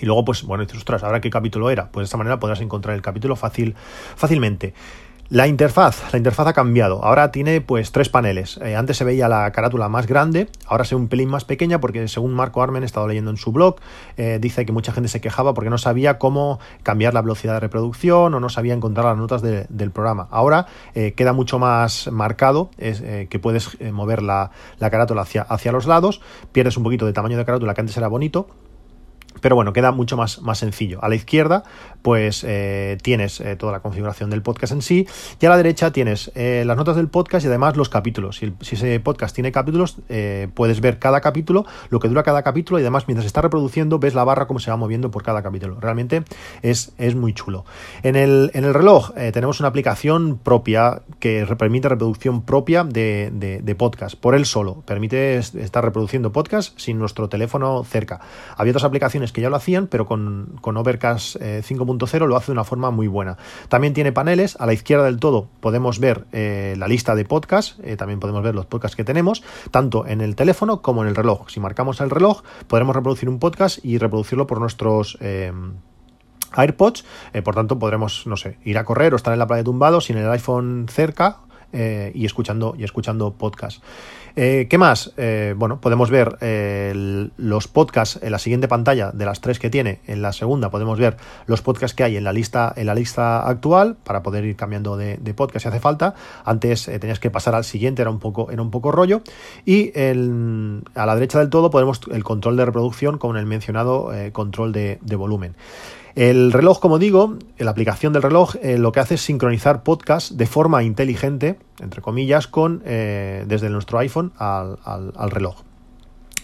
Y 0.00 0.06
luego, 0.06 0.24
pues, 0.24 0.42
bueno, 0.42 0.64
dices, 0.64 0.78
ostras, 0.78 1.02
¿ahora 1.04 1.20
qué 1.20 1.28
capítulo 1.28 1.70
era? 1.70 1.90
Pues 1.90 2.04
de 2.04 2.06
esta 2.06 2.16
manera 2.16 2.38
podrás 2.40 2.60
encontrar 2.60 2.94
el 2.94 3.02
capítulo 3.02 3.36
fácil, 3.36 3.74
fácilmente. 4.16 4.72
La 5.32 5.46
interfaz, 5.46 6.12
la 6.12 6.18
interfaz 6.18 6.48
ha 6.48 6.52
cambiado. 6.52 7.02
Ahora 7.02 7.32
tiene 7.32 7.62
pues 7.62 7.90
tres 7.90 8.10
paneles. 8.10 8.60
Eh, 8.62 8.76
antes 8.76 8.98
se 8.98 9.04
veía 9.04 9.30
la 9.30 9.50
carátula 9.50 9.88
más 9.88 10.06
grande, 10.06 10.50
ahora 10.66 10.84
se 10.84 10.94
ve 10.94 11.00
un 11.00 11.08
pelín 11.08 11.30
más 11.30 11.46
pequeña 11.46 11.80
porque 11.80 12.06
según 12.06 12.34
Marco 12.34 12.62
Armen 12.62 12.82
he 12.82 12.84
estado 12.84 13.08
leyendo 13.08 13.30
en 13.30 13.38
su 13.38 13.50
blog, 13.50 13.76
eh, 14.18 14.36
dice 14.42 14.66
que 14.66 14.72
mucha 14.72 14.92
gente 14.92 15.08
se 15.08 15.22
quejaba 15.22 15.54
porque 15.54 15.70
no 15.70 15.78
sabía 15.78 16.18
cómo 16.18 16.60
cambiar 16.82 17.14
la 17.14 17.22
velocidad 17.22 17.54
de 17.54 17.60
reproducción 17.60 18.34
o 18.34 18.40
no 18.40 18.50
sabía 18.50 18.74
encontrar 18.74 19.06
las 19.06 19.16
notas 19.16 19.40
del 19.40 19.90
programa. 19.90 20.28
Ahora 20.30 20.66
eh, 20.94 21.14
queda 21.14 21.32
mucho 21.32 21.58
más 21.58 22.12
marcado, 22.12 22.68
es, 22.76 23.00
que 23.00 23.38
puedes 23.38 23.80
mover 23.90 24.20
la, 24.22 24.50
la 24.80 24.90
carátula 24.90 25.22
hacia, 25.22 25.40
hacia 25.40 25.72
los 25.72 25.86
lados, 25.86 26.20
pierdes 26.52 26.76
un 26.76 26.82
poquito 26.82 27.06
de 27.06 27.14
tamaño 27.14 27.38
de 27.38 27.46
carátula 27.46 27.72
que 27.72 27.80
antes 27.80 27.96
era 27.96 28.08
bonito 28.08 28.48
pero 29.40 29.56
bueno, 29.56 29.72
queda 29.72 29.92
mucho 29.92 30.16
más, 30.16 30.40
más 30.42 30.58
sencillo. 30.58 30.98
A 31.02 31.08
la 31.08 31.14
izquierda, 31.14 31.64
pues 32.02 32.44
eh, 32.46 32.98
tienes 33.02 33.40
eh, 33.40 33.56
toda 33.56 33.72
la 33.72 33.80
configuración 33.80 34.30
del 34.30 34.42
podcast 34.42 34.72
en 34.72 34.82
sí. 34.82 35.06
Y 35.40 35.46
a 35.46 35.48
la 35.48 35.56
derecha 35.56 35.92
tienes 35.92 36.30
eh, 36.34 36.64
las 36.66 36.76
notas 36.76 36.96
del 36.96 37.08
podcast 37.08 37.44
y 37.44 37.48
además 37.48 37.76
los 37.76 37.88
capítulos. 37.88 38.36
Si, 38.36 38.74
ese 38.74 39.00
podcast 39.00 39.34
tiene 39.34 39.52
capítulos, 39.52 39.96
puedes 40.54 40.80
ver 40.80 40.98
cada 40.98 41.20
capítulo, 41.20 41.66
lo 41.90 42.00
que 42.00 42.08
dura 42.08 42.22
cada 42.22 42.42
capítulo 42.42 42.78
y 42.78 42.82
además 42.82 43.04
mientras 43.06 43.26
está 43.26 43.40
reproduciendo 43.40 43.98
ves 43.98 44.14
la 44.14 44.24
barra 44.24 44.46
cómo 44.46 44.60
se 44.60 44.70
va 44.70 44.76
moviendo 44.76 45.10
por 45.10 45.22
cada 45.22 45.42
capítulo. 45.42 45.78
Realmente 45.80 46.24
es, 46.62 46.92
es 46.98 47.14
muy 47.14 47.34
chulo. 47.34 47.64
En 48.02 48.16
el, 48.16 48.50
en 48.54 48.64
el 48.64 48.74
reloj 48.74 49.12
tenemos 49.32 49.60
una 49.60 49.68
aplicación 49.68 50.38
propia 50.42 51.02
que 51.20 51.46
permite 51.58 51.88
reproducción 51.88 52.42
propia 52.42 52.84
de, 52.84 53.30
de, 53.32 53.74
podcast 53.74 54.16
por 54.16 54.34
él 54.34 54.46
solo. 54.46 54.82
Permite 54.86 55.36
estar 55.36 55.84
reproduciendo 55.84 56.32
podcast 56.32 56.78
sin 56.78 56.98
nuestro 56.98 57.28
teléfono 57.28 57.84
cerca. 57.84 58.20
Había 58.56 58.72
otras 58.72 58.84
aplicaciones 58.84 59.21
que 59.30 59.40
ya 59.40 59.50
lo 59.50 59.56
hacían, 59.56 59.86
pero 59.86 60.06
con, 60.06 60.58
con 60.60 60.76
Overcast 60.76 61.36
5.0 61.36 62.14
eh, 62.14 62.18
lo 62.26 62.36
hace 62.36 62.46
de 62.46 62.52
una 62.52 62.64
forma 62.64 62.90
muy 62.90 63.06
buena. 63.06 63.36
También 63.68 63.94
tiene 63.94 64.10
paneles, 64.10 64.56
a 64.58 64.66
la 64.66 64.72
izquierda 64.72 65.04
del 65.04 65.20
todo 65.20 65.48
podemos 65.60 66.00
ver 66.00 66.26
eh, 66.32 66.74
la 66.78 66.88
lista 66.88 67.14
de 67.14 67.24
podcasts, 67.24 67.76
eh, 67.84 67.96
también 67.96 68.18
podemos 68.18 68.42
ver 68.42 68.54
los 68.54 68.66
podcasts 68.66 68.96
que 68.96 69.04
tenemos, 69.04 69.44
tanto 69.70 70.06
en 70.06 70.20
el 70.20 70.34
teléfono 70.34 70.82
como 70.82 71.02
en 71.02 71.08
el 71.08 71.14
reloj. 71.14 71.48
Si 71.48 71.60
marcamos 71.60 72.00
el 72.00 72.10
reloj, 72.10 72.42
podremos 72.66 72.96
reproducir 72.96 73.28
un 73.28 73.38
podcast 73.38 73.84
y 73.84 73.98
reproducirlo 73.98 74.46
por 74.46 74.58
nuestros... 74.60 75.18
AirPods, 76.54 77.06
por 77.44 77.54
tanto 77.54 77.78
podremos, 77.78 78.26
no 78.26 78.36
sé, 78.36 78.58
ir 78.62 78.76
a 78.76 78.84
correr 78.84 79.14
o 79.14 79.16
estar 79.16 79.32
en 79.32 79.38
la 79.38 79.46
playa 79.46 79.64
tumbado 79.64 80.02
sin 80.02 80.18
el 80.18 80.28
iPhone 80.28 80.86
cerca 80.86 81.38
eh, 81.72 82.12
y 82.14 82.26
escuchando 82.26 82.74
y 82.78 82.84
escuchando 82.84 83.32
podcast. 83.32 83.82
Eh, 84.34 84.66
¿Qué 84.68 84.78
más? 84.78 85.12
Eh, 85.16 85.54
bueno, 85.56 85.80
podemos 85.80 86.10
ver 86.10 86.38
los 87.36 87.68
podcasts 87.68 88.18
en 88.22 88.32
la 88.32 88.38
siguiente 88.38 88.68
pantalla 88.68 89.10
de 89.10 89.24
las 89.24 89.40
tres 89.40 89.58
que 89.58 89.70
tiene. 89.70 90.00
En 90.06 90.22
la 90.22 90.32
segunda 90.32 90.70
podemos 90.70 90.98
ver 90.98 91.16
los 91.46 91.62
podcasts 91.62 91.94
que 91.94 92.04
hay 92.04 92.16
en 92.16 92.24
la 92.24 92.32
lista, 92.32 92.72
en 92.76 92.86
la 92.86 92.94
lista 92.94 93.46
actual 93.46 93.96
para 94.02 94.22
poder 94.22 94.44
ir 94.44 94.56
cambiando 94.56 94.96
de, 94.96 95.18
podcast 95.34 95.64
si 95.64 95.68
hace 95.68 95.80
falta. 95.80 96.14
Antes 96.44 96.90
tenías 97.00 97.20
que 97.20 97.30
pasar 97.30 97.54
al 97.54 97.64
siguiente, 97.64 98.02
era 98.02 98.10
un 98.10 98.18
poco, 98.18 98.50
era 98.50 98.62
un 98.62 98.70
poco 98.70 98.92
rollo. 98.92 99.22
Y 99.64 99.92
a 99.96 101.06
la 101.06 101.14
derecha 101.14 101.38
del 101.38 101.50
todo 101.50 101.70
podemos 101.70 102.00
el 102.10 102.24
control 102.24 102.56
de 102.56 102.64
reproducción 102.66 103.18
con 103.18 103.36
el 103.36 103.46
mencionado 103.46 104.10
control 104.32 104.72
de 104.72 105.16
volumen. 105.16 105.54
El 106.14 106.52
reloj, 106.52 106.78
como 106.78 106.98
digo, 106.98 107.38
la 107.56 107.70
aplicación 107.70 108.12
del 108.12 108.22
reloj 108.22 108.56
eh, 108.62 108.76
lo 108.76 108.92
que 108.92 109.00
hace 109.00 109.14
es 109.14 109.22
sincronizar 109.22 109.82
podcast 109.82 110.32
de 110.32 110.46
forma 110.46 110.82
inteligente, 110.82 111.58
entre 111.80 112.02
comillas, 112.02 112.46
con 112.46 112.82
eh, 112.84 113.44
desde 113.46 113.70
nuestro 113.70 113.98
iPhone 113.98 114.32
al, 114.36 115.30
reloj. 115.30 115.62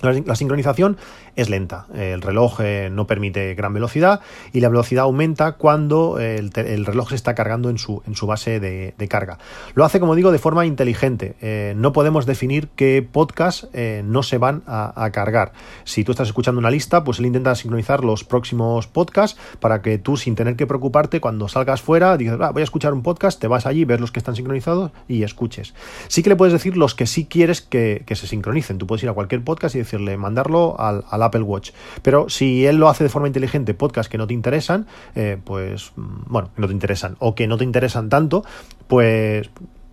La, 0.00 0.36
sincronización 0.36 0.96
es 1.34 1.50
lenta. 1.50 1.86
El 1.94 2.22
reloj 2.22 2.60
eh, 2.60 2.88
no 2.90 3.06
permite 3.06 3.54
gran 3.54 3.72
velocidad 3.72 4.20
y 4.52 4.60
la 4.60 4.68
velocidad 4.68 5.04
aumenta 5.04 5.52
cuando 5.52 6.18
el, 6.18 6.52
reloj 6.52 7.10
se 7.10 7.14
está 7.16 7.34
cargando 7.34 7.68
en 7.70 7.78
su, 7.78 8.02
en 8.06 8.14
su 8.14 8.26
base 8.26 8.60
de, 8.60 9.08
carga. 9.08 9.38
Lo 9.74 9.84
hace, 9.84 10.00
como 10.00 10.14
digo, 10.14 10.30
de 10.32 10.38
forma 10.38 10.66
inteligente. 10.66 11.34
Eh, 11.40 11.74
no 11.76 11.92
podemos 11.92 12.26
definir 12.26 12.68
qué 12.76 13.06
podcasts 13.10 13.68
eh, 13.72 14.02
no 14.04 14.22
se 14.22 14.38
van 14.38 14.62
a, 14.66 15.08
cargar. 15.12 15.52
Si 15.84 16.04
tú 16.04 16.12
estás 16.12 16.28
escuchando 16.28 16.58
una 16.58 16.70
lista, 16.70 17.02
pues 17.02 17.18
él 17.18 17.26
intenta 17.26 17.54
sincronizar 17.54 18.04
los 18.04 18.24
próximos 18.24 18.86
podcasts 18.86 19.38
para 19.58 19.80
que 19.80 19.98
tú, 19.98 20.16
sin 20.16 20.34
tener 20.34 20.56
que 20.56 20.66
preocuparte, 20.66 21.20
cuando 21.20 21.48
salgas 21.48 21.80
fuera, 21.80 22.12
ah, 22.12 22.50
voy 22.52 22.60
a 22.60 22.64
escuchar 22.64 22.92
un 22.92 23.02
podcast, 23.02 23.40
te 23.40 23.48
vas 23.48 23.66
allí, 23.66 23.84
ves 23.84 24.00
los 24.00 24.12
que 24.12 24.18
están 24.18 24.36
sincronizados 24.36 24.92
y 25.08 25.22
escuches. 25.22 25.74
Sí 26.08 26.22
que 26.22 26.28
le 26.28 26.36
puedes 26.36 26.52
decir 26.52 26.76
los 26.76 26.94
que 26.94 27.06
sí 27.06 27.24
quieres 27.24 27.62
que, 27.62 28.02
que 28.06 28.16
se 28.16 28.26
sincronicen. 28.26 28.78
Tú 28.78 28.86
puedes 28.86 29.02
ir 29.02 29.08
a 29.08 29.14
cualquier 29.14 29.42
podcast 29.42 29.74
y 29.74 29.78
decirle, 29.88 30.16
mandarlo 30.16 30.76
al, 30.78 31.04
Apple 31.11 31.42
Watch. 31.42 31.71
Pero 32.02 32.28
si 32.28 32.66
él 32.66 32.76
lo 32.76 32.88
hace 32.88 33.04
de 33.04 33.11
forma 33.11 33.26
inteligente, 33.26 33.75
podcasts 33.75 34.11
que 34.11 34.18
no 34.18 34.26
te 34.26 34.35
interesan, 34.35 34.87
eh, 35.14 35.38
pues, 35.42 35.92
mm, 35.97 36.21
bueno, 36.26 36.50
que 36.54 36.61
no 36.61 36.66
te 36.68 36.73
interesan, 36.75 37.16
o 37.18 37.35
que 37.35 37.47
no 37.47 37.57
te 37.57 37.64
interesan 37.64 38.09
tanto, 38.09 38.45
pues 38.87 39.50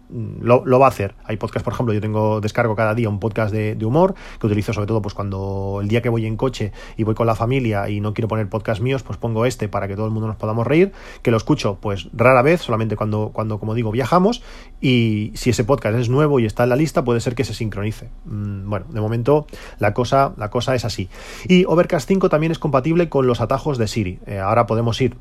lo, 0.09 0.79
va 0.79 0.85
a 0.85 0.89
hacer. 0.89 1.15
Hay 1.24 1.38
podcasts, 1.38 1.63
por 1.63 1.74
ejemplo, 1.74 1.93
yo 1.93 2.01
tengo, 2.01 2.41
descargo 2.41 2.75
cada 2.75 2.93
día 2.93 3.09
un 3.09 3.19
podcast 3.19 3.53
de, 3.53 3.85
humor 3.85 4.15
que 4.39 4.47
utilizo 4.47 4.74
sobre 4.74 4.88
todo 4.88 5.01
pues 5.01 5.13
cuando 5.13 5.79
el 5.81 5.88
día 5.88 6.01
que 6.01 6.09
voy 6.09 6.25
en 6.25 6.38
coche 6.38 6.71
y 6.97 7.03
voy 7.03 7.13
con 7.13 7.27
la 7.27 7.35
familia 7.35 7.88
y 7.89 8.00
no 8.00 8.13
quiero 8.13 8.27
poner 8.27 8.50
podcast 8.50 8.81
míos, 8.81 9.03
pues 9.03 9.17
pongo 9.17 9.45
este 9.45 9.67
para 9.67 9.88
que 9.88 9.95
todo 9.95 10.07
el 10.07 10.12
mundo 10.12 10.27
nos 10.27 10.38
podamos 10.38 10.65
reír, 10.65 10.91
que 11.21 11.29
lo 11.29 11.38
escucho 11.38 11.77
pues 11.79 12.09
rara 12.13 12.41
vez, 12.41 12.62
solamente 12.62 12.95
cuando, 12.95 13.31
cuando 13.31 13.59
como 13.59 13.75
digo, 13.75 13.91
viajamos 13.91 14.41
y 14.81 15.31
si 15.35 15.51
ese 15.51 15.63
podcast 15.63 15.97
es 15.97 16.09
nuevo 16.09 16.39
y 16.39 16.45
está 16.45 16.63
en 16.63 16.69
la 16.69 16.75
lista, 16.75 17.03
puede 17.03 17.19
ser 17.19 17.35
que 17.35 17.43
se 17.43 17.53
sincronice. 17.53 18.09
Mm, 18.25 18.69
bueno, 18.69 18.85
de 18.89 19.01
momento 19.01 19.45
la 19.79 19.93
cosa, 19.93 20.33
la 20.38 20.50
cosa 20.50 20.75
es 20.75 20.85
así. 20.85 21.09
Y 21.47 21.65
Overcast 21.65 22.07
5 22.07 22.29
también 22.29 22.51
es 22.51 22.59
compatible 22.59 23.09
con 23.09 23.27
los 23.27 23.41
atajos 23.41 23.77
de 23.77 23.88
Siri. 23.88 24.19
Eh, 24.25 24.39
ahora 24.39 24.65
podemos 24.65 25.00
ir 25.01 25.15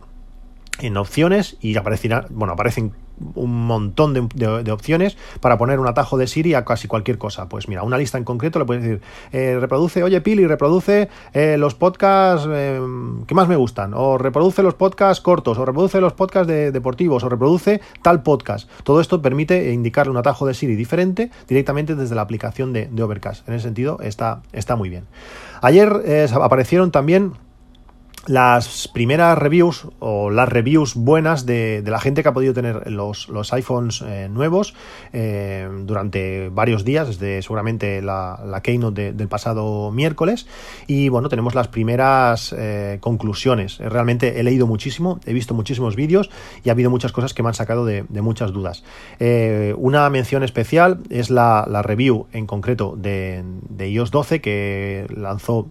en 0.80 0.96
opciones 0.96 1.56
y 1.60 1.76
aparecen, 1.76 2.12
bueno, 2.30 2.54
aparecen 2.54 2.92
un 3.34 3.66
montón 3.66 4.12
de, 4.12 4.72
opciones 4.72 5.16
para 5.40 5.56
poner 5.56 5.78
un 5.78 5.86
atajo 5.86 6.18
de 6.18 6.26
Siri 6.26 6.54
a 6.54 6.64
casi 6.64 6.88
cualquier 6.88 7.18
cosa. 7.18 7.48
Pues 7.48 7.68
mira, 7.68 7.82
una 7.82 7.96
lista 7.96 8.18
en 8.18 8.24
concreto 8.24 8.58
le 8.58 8.64
puedes 8.64 8.82
decir, 8.82 9.00
eh, 9.32 9.56
reproduce, 9.60 10.02
oye 10.02 10.20
Pili, 10.20 10.46
reproduce 10.46 11.08
eh, 11.32 11.56
los 11.58 11.74
podcasts 11.74 12.48
eh, 12.50 12.80
que 13.26 13.34
más 13.34 13.48
me 13.48 13.56
gustan, 13.56 13.92
o 13.94 14.18
reproduce 14.18 14.62
los 14.62 14.74
podcasts 14.74 15.22
cortos, 15.22 15.58
o 15.58 15.64
reproduce 15.64 16.00
los 16.00 16.12
podcasts 16.12 16.48
de, 16.48 16.72
deportivos, 16.72 17.22
o 17.24 17.28
reproduce 17.28 17.80
tal 18.02 18.22
podcast. 18.22 18.68
Todo 18.82 19.00
esto 19.00 19.22
permite 19.22 19.72
indicarle 19.72 20.10
un 20.10 20.16
atajo 20.16 20.46
de 20.46 20.54
Siri 20.54 20.74
diferente 20.74 21.30
directamente 21.48 21.94
desde 21.94 22.14
la 22.14 22.22
aplicación 22.22 22.72
de, 22.72 22.90
Overcast. 23.04 23.46
En 23.46 23.54
ese 23.54 23.64
sentido 23.64 23.98
está, 24.00 24.40
está 24.52 24.76
muy 24.76 24.88
bien. 24.88 25.04
Ayer 25.60 26.28
aparecieron 26.32 26.90
también 26.90 27.34
las 28.26 28.88
primeras 28.88 29.36
reviews 29.36 29.86
o 29.98 30.30
las 30.30 30.48
reviews 30.48 30.94
buenas 30.94 31.46
de, 31.46 31.82
la 31.86 32.00
gente 32.00 32.22
que 32.22 32.28
ha 32.28 32.32
podido 32.32 32.54
tener 32.54 32.90
los, 32.90 33.28
los 33.28 33.52
iPhones 33.52 34.02
eh, 34.06 34.28
nuevos 34.30 34.74
eh, 35.12 35.68
durante 35.82 36.48
varios 36.48 36.84
días, 36.84 37.06
desde 37.08 37.42
seguramente 37.42 38.00
la, 38.02 38.40
la 38.44 38.62
keynote 38.62 39.12
del 39.12 39.28
pasado 39.28 39.90
miércoles. 39.90 40.46
Y 40.86 41.08
bueno, 41.08 41.28
tenemos 41.28 41.54
las 41.54 41.68
primeras 41.68 42.54
eh, 42.56 42.98
conclusiones. 43.00 43.78
Realmente 43.78 44.40
he 44.40 44.42
leído 44.42 44.66
muchísimo, 44.66 45.20
he 45.26 45.32
visto 45.32 45.54
muchísimos 45.54 45.96
vídeos 45.96 46.30
y 46.62 46.68
ha 46.70 46.72
habido 46.72 46.90
muchas 46.90 47.12
cosas 47.12 47.34
que 47.34 47.42
me 47.42 47.48
han 47.48 47.54
sacado 47.54 47.84
de, 47.84 48.04
muchas 48.24 48.52
dudas. 48.52 48.84
una 49.76 50.08
mención 50.08 50.42
especial 50.42 51.00
es 51.10 51.28
la, 51.28 51.66
la 51.68 51.82
review 51.82 52.26
en 52.32 52.46
concreto 52.46 52.94
de, 52.96 53.44
de 53.68 53.90
iOS 53.90 54.10
12 54.10 54.40
que 54.40 55.06
lanzó 55.14 55.68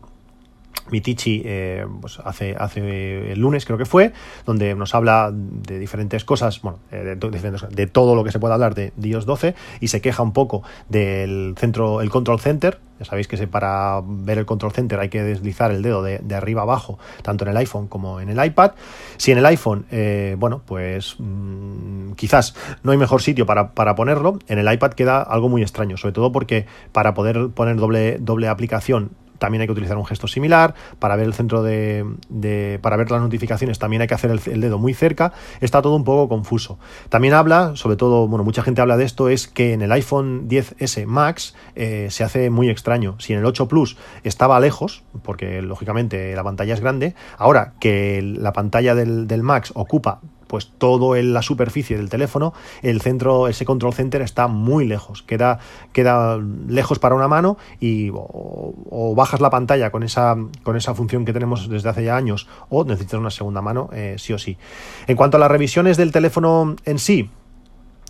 Mitichi 0.92 1.42
eh, 1.46 1.86
pues 2.01 2.20
hace, 2.24 2.56
hace 2.58 3.32
el 3.32 3.39
lunes 3.39 3.65
creo 3.65 3.77
que 3.77 3.86
fue, 3.86 4.13
donde 4.46 4.75
nos 4.75 4.94
habla 4.94 5.32
de 5.34 5.80
diferentes 5.80 6.25
cosas, 6.25 6.62
bueno, 6.62 6.80
eh, 6.92 7.18
de, 7.18 7.88
todo 7.88 8.15
lo 8.15 8.24
que 8.24 8.32
se 8.32 8.39
puede 8.39 8.53
hablar 8.53 8.75
de 8.75 8.92
iOS 9.01 9.25
12 9.25 9.56
y 9.80 9.88
se 9.88 10.01
queja 10.01 10.24
un 10.24 10.34
poco 10.34 10.63
del 10.89 11.56
centro, 11.58 12.01
el 12.01 12.10
control 12.10 12.39
center. 12.39 12.80
Ya 13.00 13.06
sabéis 13.06 13.27
que 13.27 13.48
para 13.48 14.01
ver 14.06 14.38
el 14.38 14.46
control 14.46 14.72
center 14.72 15.00
hay 15.00 15.10
que 15.10 15.24
deslizar 15.24 15.72
el 15.72 15.82
dedo 15.82 16.03
de, 16.03 16.22
arriba 16.36 16.62
abajo, 16.62 17.00
tanto 17.24 17.44
en 17.44 17.51
el 17.51 17.58
iPhone 17.58 17.88
como 17.88 18.22
en 18.22 18.30
el 18.30 18.44
iPad. 18.44 18.72
Si 19.18 19.32
en 19.32 19.39
el 19.39 19.46
iPhone, 19.46 19.86
eh, 19.92 20.36
bueno, 20.38 20.62
pues 20.65 21.15
mm, 21.18 22.12
quizás 22.13 22.56
no 22.84 22.92
hay 22.92 22.98
mejor 22.98 23.22
sitio 23.22 23.46
para, 23.46 23.72
para, 23.72 23.96
ponerlo, 23.96 24.38
en 24.48 24.60
el 24.60 24.72
iPad 24.72 24.92
queda 24.92 25.22
algo 25.22 25.50
muy 25.50 25.63
extraño, 25.63 25.98
sobre 25.98 26.13
todo 26.13 26.32
porque 26.32 26.65
para 26.92 27.13
poder 27.13 27.50
poner 27.50 27.77
doble, 27.77 28.18
doble 28.20 28.48
aplicación 28.48 29.12
también 29.38 29.62
hay 29.62 29.68
que 29.68 29.74
utilizar 29.74 29.98
un 29.98 30.06
gesto 30.06 30.28
similar. 30.28 30.75
Para 31.00 31.16
ver 31.16 31.25
el 31.25 31.34
centro 31.34 31.63
de, 31.63 32.06
para 32.82 32.98
ver 32.98 33.12
las 33.12 33.22
notificaciones 33.22 33.80
también 33.80 34.02
hay 34.02 34.08
que 34.08 34.13
hacer 34.13 34.32
el, 34.32 34.62
dedo 34.62 34.78
muy 34.78 34.94
cerca. 34.94 35.34
Está 35.62 35.82
todo 35.82 35.96
un 35.96 36.04
poco 36.04 36.30
confuso. 36.30 36.80
También 37.10 37.34
habla, 37.34 37.75
sobre 37.75 37.96
todo, 37.96 38.28
bueno, 38.28 38.44
mucha 38.44 38.63
gente 38.63 38.82
habla 38.82 38.98
de 38.98 39.06
esto, 39.06 39.30
es 39.30 39.48
que 39.48 39.74
en 39.74 39.82
el 39.82 39.92
iPhone 39.92 40.48
10S 40.48 41.06
Max 41.06 41.56
eh, 41.75 42.08
se 42.10 42.24
hace 42.24 42.50
muy 42.50 42.70
extraño. 42.70 43.16
Si 43.20 43.34
en 43.34 43.40
el 43.40 43.46
8 43.46 43.68
Plus 43.68 43.98
estaba 44.24 44.60
lejos, 44.60 45.04
porque 45.24 45.62
lógicamente 45.62 46.36
la 46.36 46.44
pantalla 46.44 46.74
es 46.74 46.80
grande, 46.80 47.16
ahora 47.38 47.74
que 47.80 48.22
la 48.22 48.54
pantalla 48.54 48.96
del, 48.96 49.28
del 49.28 49.44
Max 49.44 49.72
ocupa 49.75 50.22
pues 50.54 50.72
todo 50.78 51.16
en 51.16 51.34
la 51.34 51.42
superficie 51.42 51.98
del 51.98 52.10
teléfono, 52.10 52.54
el 52.84 53.02
centro, 53.02 53.48
ese 53.48 53.66
control 53.66 53.92
center 53.92 54.22
está 54.22 54.48
muy 54.48 54.86
lejos, 54.86 55.24
queda, 55.24 55.58
queda 55.94 56.38
lejos 56.68 57.00
para 57.00 57.16
una 57.16 57.28
mano 57.28 57.58
y 57.80 58.12
o, 58.14 59.16
bajas 59.18 59.42
la 59.42 59.50
pantalla 59.50 59.90
con 59.90 60.04
esa, 60.04 60.36
con 60.62 60.78
esa 60.78 60.94
función 60.94 61.26
que 61.26 61.34
tenemos 61.34 61.68
desde 61.68 61.90
hace 61.90 62.04
ya 62.04 62.16
años 62.16 62.48
o 62.70 62.84
necesitas 62.84 63.20
una 63.20 63.32
segunda 63.32 63.64
mano 63.64 63.90
eh, 63.94 64.18
sí 64.20 64.32
o 64.32 64.38
sí. 64.38 64.60
En 65.08 65.16
cuanto 65.18 65.38
a 65.38 65.40
las 65.40 65.50
revisiones 65.50 65.98
del 65.98 66.12
teléfono 66.12 66.76
en 66.86 67.00
sí, 67.00 67.32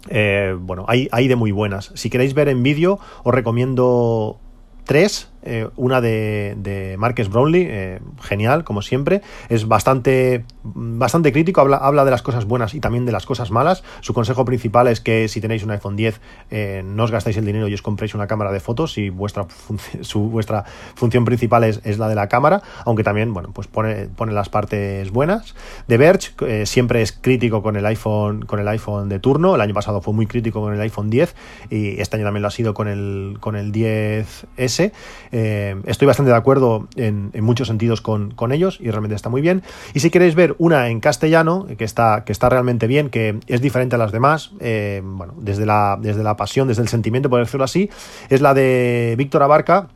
eh, 0.09 0.53
bueno, 0.59 0.83
hay, 0.89 1.07
hay 1.13 1.29
de 1.29 1.37
muy 1.37 1.53
buenas. 1.53 1.93
Si 1.93 2.09
queréis 2.09 2.33
ver 2.33 2.49
en 2.49 2.61
vídeo, 2.61 2.99
os 3.23 3.33
recomiendo 3.33 4.37
tres 4.83 5.31
eh, 5.45 5.69
una 5.75 6.01
de, 6.01 6.55
de 6.57 6.95
Marques 6.97 7.29
Brownlee, 7.29 7.67
eh, 7.69 7.99
genial, 8.21 8.63
como 8.63 8.81
siempre. 8.81 9.21
Es 9.49 9.67
bastante, 9.67 10.45
bastante 10.63 11.31
crítico, 11.31 11.61
habla, 11.61 11.77
habla 11.77 12.05
de 12.05 12.11
las 12.11 12.21
cosas 12.21 12.45
buenas 12.45 12.73
y 12.73 12.79
también 12.79 13.05
de 13.05 13.11
las 13.11 13.25
cosas 13.25 13.51
malas. 13.51 13.83
Su 14.01 14.13
consejo 14.13 14.45
principal 14.45 14.87
es 14.87 15.01
que 15.01 15.27
si 15.27 15.41
tenéis 15.41 15.63
un 15.63 15.71
iPhone 15.71 15.95
10, 15.95 16.21
eh, 16.51 16.83
no 16.85 17.03
os 17.03 17.11
gastáis 17.11 17.37
el 17.37 17.45
dinero 17.45 17.67
y 17.67 17.73
os 17.73 17.81
compréis 17.81 18.15
una 18.15 18.27
cámara 18.27 18.51
de 18.51 18.59
fotos 18.59 18.97
y 18.97 19.09
vuestra, 19.09 19.45
su, 20.01 20.29
vuestra 20.29 20.65
función 20.95 21.25
principal 21.25 21.63
es, 21.63 21.81
es, 21.83 21.97
la 21.97 22.07
de 22.07 22.15
la 22.15 22.27
cámara, 22.27 22.61
aunque 22.85 23.03
también, 23.03 23.33
bueno, 23.33 23.51
pues 23.53 23.67
pone, 23.67 24.07
pone 24.07 24.31
las 24.33 24.49
partes 24.49 25.11
buenas. 25.11 25.55
De 25.87 25.97
Verge 25.97 26.65
siempre 26.65 27.01
es 27.01 27.11
crítico 27.11 27.61
con 27.61 27.75
el 27.75 27.85
iPhone, 27.85 28.45
con 28.45 28.59
el 28.59 28.67
iPhone 28.67 29.09
de 29.09 29.19
turno. 29.19 29.55
El 29.55 29.61
año 29.61 29.73
pasado 29.73 30.01
fue 30.01 30.13
muy 30.13 30.27
crítico 30.27 30.61
con 30.61 30.73
el 30.73 30.81
iPhone 30.81 31.09
10 31.09 31.35
y 31.69 31.99
este 31.99 32.17
año 32.17 32.25
también 32.25 32.41
lo 32.41 32.47
ha 32.47 32.51
sido 32.51 32.73
con 32.73 32.87
el, 32.87 33.37
con 33.39 33.55
el 33.55 33.71
10S. 33.71 34.91
Eh, 35.35 35.75
estoy 35.87 36.05
bastante 36.05 36.31
de 36.31 36.37
acuerdo 36.37 36.87
en, 36.95 37.31
muchos 37.41 37.67
sentidos 37.67 38.01
con, 38.01 38.51
ellos 38.51 38.77
y 38.79 38.91
realmente 38.91 39.15
está 39.15 39.29
muy 39.29 39.41
bien. 39.41 39.63
Y 39.93 39.99
si 39.99 40.11
queréis 40.11 40.35
ver 40.35 40.55
una 40.59 40.89
en 40.89 40.99
castellano, 40.99 41.65
que 41.77 41.83
está, 41.83 42.23
que 42.23 42.31
está 42.31 42.49
realmente 42.49 42.85
bien, 42.85 43.09
que 43.09 43.39
es 43.47 43.59
diferente 43.59 43.95
a 43.95 43.97
las 43.97 44.11
demás, 44.11 44.51
eh, 44.59 45.01
bueno, 45.03 45.33
desde 45.37 45.65
la, 45.65 45.97
desde 45.99 46.23
la 46.23 46.37
pasión, 46.37 46.67
desde 46.67 46.83
el 46.83 46.87
sentimiento, 46.87 47.29
por 47.29 47.39
decirlo 47.39 47.63
así, 47.63 47.89
es 48.29 48.41
la 48.41 48.53
de 48.53 49.15
Víctor 49.17 49.41
Abarca 49.41 49.87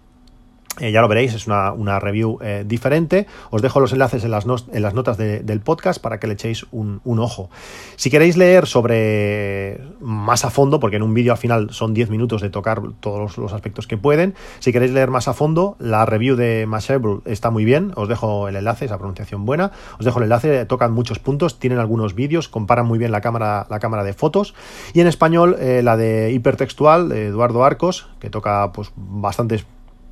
eh, 0.79 0.91
ya 0.91 1.01
lo 1.01 1.07
veréis, 1.07 1.34
es 1.34 1.48
una, 1.48 2.00
review 2.00 2.39
eh, 2.41 2.63
diferente. 2.65 3.27
Os 3.50 3.62
dejo 3.62 3.79
los 3.79 3.93
enlaces 3.93 4.24
en 4.24 4.31
las, 4.31 4.46
en 4.46 4.81
las 4.81 4.93
notas 4.93 5.17
del 5.17 5.62
podcast 5.62 6.01
para 6.01 6.19
que 6.19 6.27
le 6.27 6.34
echéis 6.34 6.65
un, 6.72 7.01
ojo. 7.05 7.50
Si 7.96 8.10
queréis 8.10 8.38
leer 8.38 8.67
sobre 8.67 9.81
más 10.00 10.46
a 10.46 10.50
fondo, 10.50 10.79
porque 10.79 10.98
en 10.98 11.03
un 11.03 11.13
vídeo 11.13 11.31
al 11.31 11.38
final 11.38 11.69
son 11.72 11.93
10 11.93 12.10
minutos 12.10 12.41
de 12.41 12.50
tocar 12.50 12.81
todos 13.00 13.38
los, 13.38 13.53
aspectos 13.53 13.88
que 13.88 13.98
pueden, 13.98 14.36
si 14.60 14.72
queréis 14.72 14.91
leer 14.91 15.10
más 15.10 15.27
a 15.27 15.34
fondo, 15.34 15.77
la 15.79 16.05
review 16.05 16.36
de 16.36 16.65
Mashable 16.67 17.19
está 17.25 17.50
muy 17.50 17.65
bien. 17.65 17.91
Os 17.96 18.07
dejo 18.07 18.48
el 18.48 18.55
enlace, 18.55 18.86
esa 18.86 18.98
pronunciación 18.98 19.46
buena. 19.46 19.72
Os 20.00 20.05
dejo 20.05 20.19
el 20.19 20.24
enlace, 20.24 20.65
tocan 20.65 20.91
muchos 20.91 21.19
puntos, 21.19 21.60
tienen 21.60 21.79
algunos 21.79 22.13
vídeos, 22.13 22.50
comparan 22.50 22.86
muy 22.86 23.00
bien 23.00 23.12
la 23.12 23.22
cámara, 23.22 23.65
la 23.69 23.79
cámara 23.79 24.03
de 24.03 24.13
fotos. 24.13 24.53
Y 24.93 25.01
en 25.01 25.07
español, 25.07 25.55
eh, 25.60 25.81
la 25.84 25.98
de 25.98 26.31
hipertextual 26.34 27.10
de 27.10 27.27
Eduardo 27.27 27.63
Arcos, 27.63 28.07
que 28.19 28.29
toca 28.29 28.72
pues 28.74 28.91
bastantes 28.96 29.65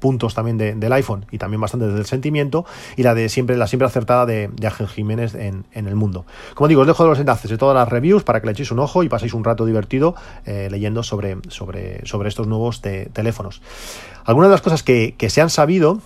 puntos 0.06 0.36
también 0.36 0.60
del 0.60 0.94
iPhone 0.94 1.26
y 1.32 1.40
también 1.40 1.60
bastante 1.60 1.88
del 1.88 2.06
sentimiento, 2.06 2.64
y 2.96 3.02
la 3.02 3.16
de 3.16 3.28
siempre, 3.28 3.58
la 3.58 3.66
siempre 3.66 3.88
acertada 3.88 4.28
de, 4.28 4.52
Ángel 4.64 4.88
Jiménez 4.88 5.34
en, 5.34 5.66
el 5.74 5.96
mundo. 5.96 6.28
Como 6.54 6.68
digo, 6.68 6.82
os 6.82 6.88
dejo 6.88 7.08
los 7.08 7.18
enlaces 7.18 7.50
de 7.50 7.58
todas 7.58 7.74
las 7.74 7.90
reviews 7.90 8.24
para 8.24 8.40
que 8.40 8.46
le 8.46 8.52
echéis 8.52 8.70
un 8.70 8.78
ojo 8.78 9.02
y 9.02 9.10
paséis 9.10 9.34
un 9.34 9.44
rato 9.44 9.66
divertido 9.66 10.14
eh, 10.46 10.68
leyendo 10.70 11.02
sobre, 11.02 11.38
sobre, 11.48 12.06
sobre 12.06 12.30
estos 12.30 12.46
nuevos 12.46 12.82
teléfonos. 12.82 13.64
Algunas 14.26 14.50
de 14.50 14.54
las 14.54 14.62
cosas 14.62 14.84
que, 14.84 15.16
se 15.28 15.42
han 15.42 15.50
sabido 15.50 16.02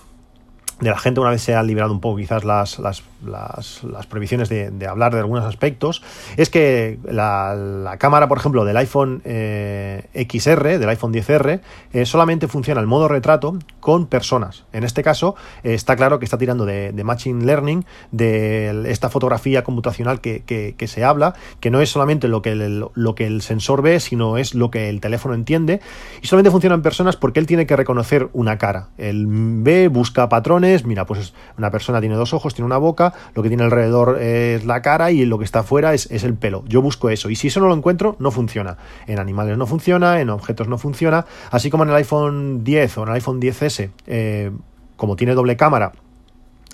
de 0.80 0.90
la 0.90 0.98
gente 0.98 1.20
una 1.20 1.30
vez 1.30 1.42
se 1.42 1.54
han 1.54 1.66
liberado 1.66 1.92
un 1.92 2.00
poco 2.00 2.16
quizás 2.16 2.44
las, 2.44 2.78
las, 2.78 3.02
las, 3.22 4.06
prohibiciones 4.08 4.48
de, 4.48 4.86
hablar 4.86 5.12
de 5.12 5.20
algunos 5.20 5.44
aspectos, 5.44 6.02
es 6.36 6.48
que 6.50 6.98
la, 7.04 7.96
cámara, 7.98 8.28
por 8.28 8.38
ejemplo, 8.38 8.64
del 8.64 8.76
iPhone 8.76 9.20
eh, 9.24 10.08
XR, 10.14 10.78
del 10.78 10.88
iPhone 10.88 11.12
10R, 11.12 11.60
eh, 11.92 12.06
solamente 12.06 12.48
funciona 12.48 12.80
el 12.80 12.86
modo 12.86 13.08
retrato 13.08 13.58
con 13.80 14.06
personas. 14.06 14.64
En 14.72 14.84
este 14.84 15.02
caso, 15.02 15.36
eh, 15.62 15.74
está 15.74 15.96
claro 15.96 16.18
que 16.18 16.24
está 16.24 16.38
tirando 16.38 16.64
de, 16.64 16.92
Machine 17.04 17.44
Learning, 17.44 17.84
de 18.12 18.84
esta 18.90 19.08
fotografía 19.08 19.64
computacional 19.64 20.20
que, 20.20 20.42
que, 20.44 20.88
se 20.88 21.04
habla, 21.04 21.34
que 21.60 21.70
no 21.70 21.80
es 21.80 21.90
solamente 21.90 22.28
lo 22.28 22.42
que, 22.42 22.52
el, 22.52 22.86
lo 22.94 23.14
que 23.14 23.26
el 23.26 23.42
sensor 23.42 23.82
ve, 23.82 24.00
sino 24.00 24.38
es 24.38 24.54
lo 24.54 24.70
que 24.70 24.88
el 24.88 25.00
teléfono 25.00 25.34
entiende, 25.34 25.80
y 26.22 26.26
solamente 26.26 26.50
funciona 26.50 26.74
en 26.74 26.82
personas 26.82 27.16
porque 27.16 27.40
él 27.40 27.46
tiene 27.46 27.66
que 27.66 27.76
reconocer 27.76 28.28
una 28.32 28.58
cara. 28.58 28.88
Él 28.98 29.26
ve, 29.28 29.88
busca 29.88 30.28
patrones, 30.28 30.69
mira, 30.84 31.06
pues 31.06 31.34
una 31.58 31.70
persona 31.70 32.00
tiene 32.00 32.14
dos 32.14 32.32
ojos, 32.34 32.54
tiene 32.54 32.66
una 32.66 32.78
boca, 32.78 33.12
lo 33.34 33.42
que 33.42 33.48
tiene 33.48 33.64
alrededor 33.64 34.20
es 34.20 34.64
la 34.64 34.82
cara 34.82 35.10
y 35.10 35.24
lo 35.24 35.38
que 35.38 35.44
está 35.44 35.60
afuera 35.60 35.94
es, 35.94 36.10
es 36.10 36.24
el 36.24 36.34
pelo. 36.34 36.64
Yo 36.66 36.82
busco 36.82 37.10
eso 37.10 37.30
y 37.30 37.36
si 37.36 37.48
eso 37.48 37.60
no 37.60 37.68
lo 37.68 37.74
encuentro, 37.74 38.16
no 38.18 38.30
funciona. 38.30 38.76
En 39.06 39.18
animales 39.18 39.56
no 39.56 39.66
funciona, 39.66 40.20
en 40.20 40.30
objetos 40.30 40.68
no 40.68 40.78
funciona, 40.78 41.26
así 41.50 41.70
como 41.70 41.84
en 41.84 41.90
el 41.90 41.96
iPhone 41.96 42.64
10 42.64 42.98
o 42.98 43.02
en 43.02 43.08
el 43.08 43.14
iPhone 43.14 43.40
10S, 43.40 43.90
eh, 44.06 44.50
como 44.96 45.16
tiene 45.16 45.34
doble 45.34 45.56
cámara, 45.56 45.92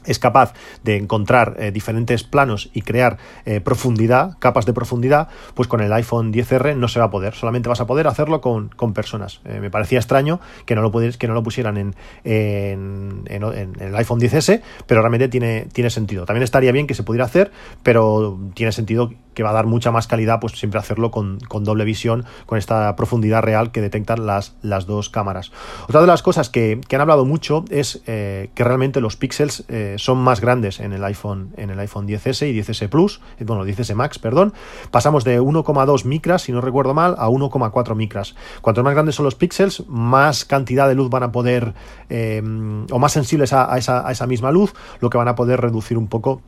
es 0.07 0.19
capaz 0.19 0.55
de 0.83 0.97
encontrar 0.97 1.57
eh, 1.59 1.71
diferentes 1.71 2.25
planos 2.25 2.71
y 2.73 2.83
crear 2.83 3.19
eh, 3.45 3.61
profundidad, 3.61 4.39
capas 4.39 4.67
de 4.67 4.73
profundidad, 4.73 5.29
pues 5.55 5.69
con 5.69 5.81
el 5.81 5.93
iPhone 5.93 6.33
10R 6.33 6.77
no 6.77 6.89
se 6.89 6.99
va 6.99 7.07
a 7.07 7.11
poder. 7.11 7.35
Solamente 7.35 7.69
vas 7.69 7.81
a 7.81 7.87
poder 7.87 8.07
hacerlo 8.07 8.41
con, 8.41 8.69
con 8.69 8.93
personas. 8.93 9.41
Eh, 9.45 9.61
me 9.61 9.71
parecía 9.71 9.99
extraño 9.99 10.41
que 10.65 10.75
no 10.75 10.83
lo, 10.83 10.91
que 10.91 11.29
no 11.29 11.35
lo 11.35 11.43
pusieran 11.43 11.77
en, 11.77 11.95
en, 12.25 13.23
en, 13.27 13.43
en, 13.43 13.81
el 13.81 13.97
iPhone 13.97 14.21
10S, 14.21 14.63
pero 14.87 15.01
realmente 15.01 15.29
tiene, 15.29 15.67
tiene 15.73 15.91
sentido. 15.91 16.25
También 16.25 16.43
estaría 16.43 16.73
bien 16.73 16.87
que 16.87 16.95
se 16.95 17.03
pudiera 17.03 17.25
hacer, 17.25 17.51
pero 17.83 18.39
tiene 18.55 18.73
sentido 18.73 19.11
que 19.37 19.45
va 19.45 19.51
a 19.51 19.53
dar 19.53 19.67
mucha 19.67 19.93
más 19.93 20.09
calidad, 20.09 20.41
pues 20.41 20.55
siempre 20.55 20.81
hacerlo 20.81 21.13
con, 21.13 21.39
con 21.41 21.63
doble 21.63 21.85
visión, 21.85 22.25
con 22.47 22.59
esta 22.59 22.97
profundidad 22.97 23.43
real 23.43 23.71
que 23.71 23.81
detectan 23.81 24.27
las, 24.27 24.57
las 24.63 24.87
dos 24.87 25.11
cámaras. 25.11 25.53
Otra 25.85 26.01
de 26.01 26.09
las 26.09 26.23
cosas 26.23 26.51
que, 26.51 26.81
que 26.89 26.97
han 26.97 27.03
hablado 27.03 27.25
mucho 27.25 27.65
es 27.71 28.03
que 28.07 28.51
realmente 28.57 29.01
los 29.01 29.17
píxeles 29.17 29.65
son 29.97 30.19
más 30.19 30.41
grandes 30.41 30.81
en 30.81 30.93
el 30.93 31.05
iPhone, 31.05 31.53
en 31.57 31.71
el 31.71 31.79
iPhone 31.79 32.09
10S 32.09 32.49
y 32.49 32.59
10S 32.59 32.89
Plus, 32.89 33.21
bueno, 33.41 33.65
10S 33.65 33.95
Max, 33.95 34.19
perdón. 34.19 34.55
Pasamos 34.91 35.25
de 35.25 35.41
1,2 35.41 36.05
micras, 36.05 36.43
si 36.43 36.53
no 36.53 36.61
recuerdo 36.61 36.95
mal, 36.95 37.15
a 37.19 37.29
1,4 37.29 37.95
micras. 37.95 38.35
Cuanto 38.63 38.83
más 38.83 38.95
grandes 38.95 39.15
son 39.15 39.25
los 39.25 39.35
píxeles, 39.35 39.87
más 39.89 40.45
cantidad 40.45 40.89
de 40.89 40.95
luz 40.95 41.11
van 41.11 41.23
a 41.23 41.33
poder, 41.33 41.75
eh, 42.09 42.43
o 42.91 42.99
más 42.99 43.13
sensibles 43.13 43.53
a, 43.53 43.77
esa, 43.77 44.07
a 44.07 44.13
esa 44.13 44.27
misma 44.27 44.51
luz, 44.51 44.75
lo 45.01 45.11
que 45.11 45.19
van 45.19 45.29
a 45.29 45.35
poder 45.35 45.61
reducir 45.61 45.99
un 45.99 46.09
poco 46.09 46.43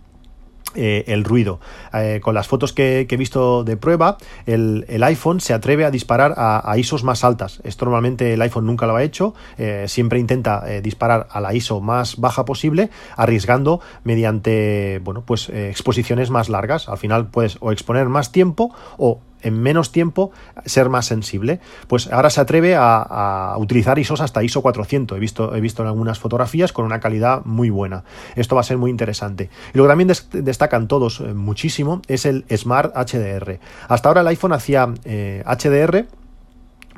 eh, 0.75 1.05
el 1.07 1.25
ruido. 1.25 1.61
Eh, 1.95 2.21
con 2.23 2.35
las 2.35 2.47
fotos 2.47 2.73
que, 2.73 3.07
he 3.09 3.17
visto 3.17 3.65
de 3.65 3.77
prueba, 3.77 4.19
el, 4.47 4.85
el 4.89 5.03
iPhone 5.03 5.41
se 5.41 5.55
atreve 5.55 5.85
a 5.85 5.91
disparar 5.91 6.35
a, 6.37 6.77
ISOs 6.77 7.05
más 7.05 7.25
altas. 7.25 7.61
Esto 7.65 7.87
normalmente 7.87 8.35
el 8.35 8.43
iPhone 8.43 8.67
nunca 8.67 8.87
lo 8.87 8.95
ha 8.95 9.03
hecho, 9.03 9.35
eh, 9.57 9.87
siempre 9.89 10.19
intenta 10.19 10.65
disparar 10.83 11.27
a 11.31 11.41
la 11.41 11.55
ISO 11.55 11.81
más 11.81 12.17
baja 12.17 12.45
posible, 12.45 12.91
arriesgando 13.17 13.81
mediante 14.05 15.01
bueno, 15.03 15.23
pues, 15.25 15.49
exposiciones 15.49 16.31
más 16.31 16.49
largas. 16.49 16.89
Al 16.89 16.99
final 16.99 17.29
puedes 17.29 17.57
o 17.61 17.73
exponer 17.73 18.09
más 18.09 18.31
tiempo 18.31 18.75
o 18.99 19.21
en 19.43 19.61
menos 19.61 19.93
tiempo 19.93 20.31
ser 20.65 20.89
más 20.89 21.07
sensible. 21.07 21.61
Pues 21.87 22.13
ahora 22.13 22.31
se 22.31 22.41
atreve 22.41 22.77
a, 22.77 23.55
utilizar 23.59 23.99
ISOs 23.99 24.21
hasta 24.21 24.43
ISO 24.43 24.63
400. 24.63 25.17
He 25.17 25.21
visto, 25.21 25.55
he 25.55 25.61
visto 25.61 25.83
en 25.83 25.89
algunas 25.89 26.19
fotografías 26.19 26.73
con 26.73 26.85
una 26.85 27.01
calidad 27.01 27.45
muy 27.45 27.71
buena. 27.71 28.05
Esto 28.37 28.55
va 28.55 28.61
a 28.61 28.65
ser 28.65 28.79
muy 28.79 28.91
interesante. 28.91 29.51
Y 29.75 29.79
lo 29.79 29.85
que 29.85 29.89
también 29.89 30.09
des 30.09 30.29
destacan 30.31 30.89
todos 30.89 31.21
eh, 31.21 31.35
muchísimo 31.35 32.03
es 32.09 32.27
el 32.27 32.45
Smart 32.57 32.95
HDR. 32.95 33.61
Hasta 33.89 34.09
ahora 34.09 34.21
el 34.23 34.27
iPhone 34.29 34.53
hacía 34.53 34.93
eh, 35.05 35.43
HDR 35.47 36.07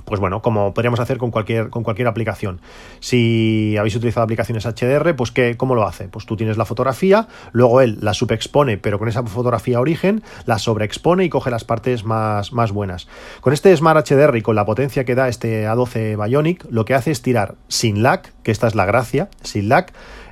pues 0.05 0.21
bueno, 0.21 0.43
como 0.43 0.75
podríamos 0.75 1.01
hacer 1.01 1.19
con 1.19 1.31
cualquier, 1.31 1.71
con 1.71 1.83
cualquier 1.83 2.09
aplicación. 2.09 2.61
Si 3.01 3.77
habéis 3.79 3.97
utilizado 3.97 4.25
aplicaciones 4.25 4.65
HDR, 4.67 5.15
pues 5.17 5.31
¿qué, 5.31 5.57
¿cómo 5.57 5.75
lo 5.75 5.87
hace? 5.87 6.09
Pues 6.09 6.27
tú 6.27 6.37
tienes 6.37 6.57
la 6.57 6.65
fotografía, 6.65 7.29
luego 7.53 7.81
él 7.81 7.99
la 8.01 8.15
subexpone, 8.15 8.79
pero 8.79 8.99
con 8.99 9.09
esa 9.09 9.23
fotografía 9.23 9.81
origen, 9.81 10.23
la 10.47 10.59
sobreexpone 10.59 11.25
y 11.25 11.29
coge 11.29 11.51
las 11.51 11.65
partes 11.65 12.05
más, 12.05 12.53
más 12.53 12.73
buenas. 12.73 13.09
Con 13.41 13.53
este 13.53 13.77
Smart 13.77 14.07
HDR 14.09 14.37
y 14.37 14.43
con 14.43 14.57
la 14.57 14.65
potencia 14.65 15.05
que 15.05 15.15
da 15.15 15.29
este 15.29 15.67
A12 15.67 16.23
Bionic, 16.23 16.67
lo 16.71 16.85
que 16.85 16.95
hace 16.95 17.11
es 17.11 17.23
tirar 17.23 17.55
sin 17.69 18.03
lag, 18.03 18.23
que 18.43 18.51
esta 18.51 18.67
es 18.67 18.75
la 18.75 18.87
gracia, 18.87 19.29
sin 19.43 19.69
lag, 19.69 19.87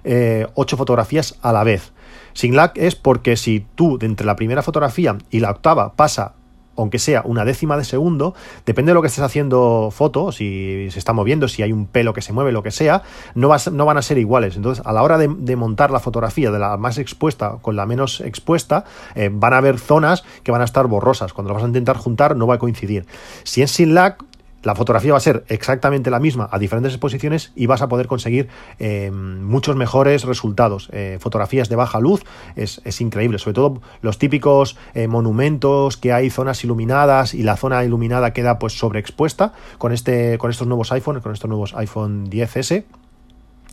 eh, 0.05 0.47
8 0.55 0.77
fotografías 0.77 1.39
a 1.43 1.53
la 1.53 1.65
vez. 1.65 1.93
Sin 2.33 2.55
lag 2.55 2.73
es 2.77 2.95
porque 2.95 3.37
si 3.37 3.67
tú, 3.75 3.99
de 3.99 4.07
entre 4.07 4.27
la 4.27 4.37
primera 4.37 4.63
fotografía 4.63 5.17
y 5.31 5.41
la 5.41 5.51
octava, 5.51 5.95
pasa 5.95 6.35
aunque 6.83 6.99
sea 6.99 7.23
una 7.25 7.45
décima 7.45 7.77
de 7.77 7.85
segundo, 7.85 8.35
depende 8.65 8.91
de 8.91 8.95
lo 8.95 9.03
que 9.03 9.09
estés 9.09 9.25
haciendo 9.25 9.91
foto, 9.93 10.33
si 10.33 10.89
se 10.91 10.99
está 10.99 11.13
moviendo, 11.13 11.49
si 11.49 11.63
hay 11.63 11.73
un 11.73 11.87
pelo 11.87 12.13
que 12.13 12.23
se 12.23 12.33
mueve, 12.33 12.53
lo 12.53 12.63
que 12.63 12.71
sea, 12.71 13.03
no, 13.35 13.49
vas, 13.49 13.71
no 13.71 13.85
van 13.85 13.99
a 13.99 14.03
ser 14.03 14.19
iguales. 14.19 14.57
Entonces, 14.57 14.85
a 14.87 14.93
la 14.93 15.03
hora 15.03 15.19
de, 15.19 15.57
montar 15.57 15.91
la 15.91 16.01
fotografía 16.01 16.51
de 16.51 16.59
la 16.59 16.77
más 16.77 16.99
expuesta 16.99 17.59
con 17.61 17.75
la 17.75 17.85
menos 17.85 18.21
expuesta, 18.21 18.85
eh, 19.15 19.31
van 19.33 19.53
a 19.53 19.59
haber 19.59 19.79
zonas 19.79 20.25
que 20.43 20.53
van 20.53 20.61
a 20.61 20.65
estar 20.65 20.87
borrosas. 20.87 21.33
Cuando 21.33 21.49
lo 21.49 21.55
vas 21.55 21.65
a 21.65 21.67
intentar 21.67 21.97
juntar, 21.97 22.37
no 22.37 22.47
va 22.47 22.55
a 22.55 22.59
coincidir. 22.59 23.07
Si 23.43 23.63
es 23.63 23.73
sin 23.73 23.95
lag, 23.95 24.19
la 24.63 24.75
fotografía 24.75 25.13
va 25.13 25.19
a 25.19 25.21
ser 25.21 25.45
exactamente 25.49 26.11
la 26.11 26.21
misma 26.21 26.49
a 26.51 26.59
diferentes 26.59 26.93
exposiciones 26.93 27.53
y 27.55 27.67
vas 27.67 27.83
a 27.83 27.89
poder 27.89 28.07
conseguir 28.07 28.49
eh, 28.79 29.11
muchos 29.11 29.77
mejores 29.77 30.25
resultados. 30.25 30.89
Eh, 30.93 31.19
fotografías 31.21 31.69
de 31.69 31.77
baja 31.77 32.01
luz 32.01 32.25
es, 32.57 32.81
es, 32.85 33.01
increíble, 33.01 33.39
sobre 33.39 33.55
todo 33.55 33.81
los 34.03 34.19
típicos 34.19 34.77
eh, 34.95 35.07
monumentos 35.09 35.97
que 35.97 36.13
hay 36.13 36.31
zonas 36.31 36.63
iluminadas 36.65 37.35
y 37.35 37.43
la 37.43 37.57
zona 37.57 37.85
iluminada 37.85 38.33
queda 38.33 38.59
pues 38.59 38.77
sobreexpuesta 38.79 39.53
con, 39.79 39.93
este, 39.93 40.39
con 40.39 40.51
estos 40.51 40.67
nuevos 40.67 40.91
iPhones, 40.93 41.23
con 41.23 41.33
estos 41.33 41.49
nuevos 41.49 41.75
iPhone 41.75 42.29
10S. 42.31 42.85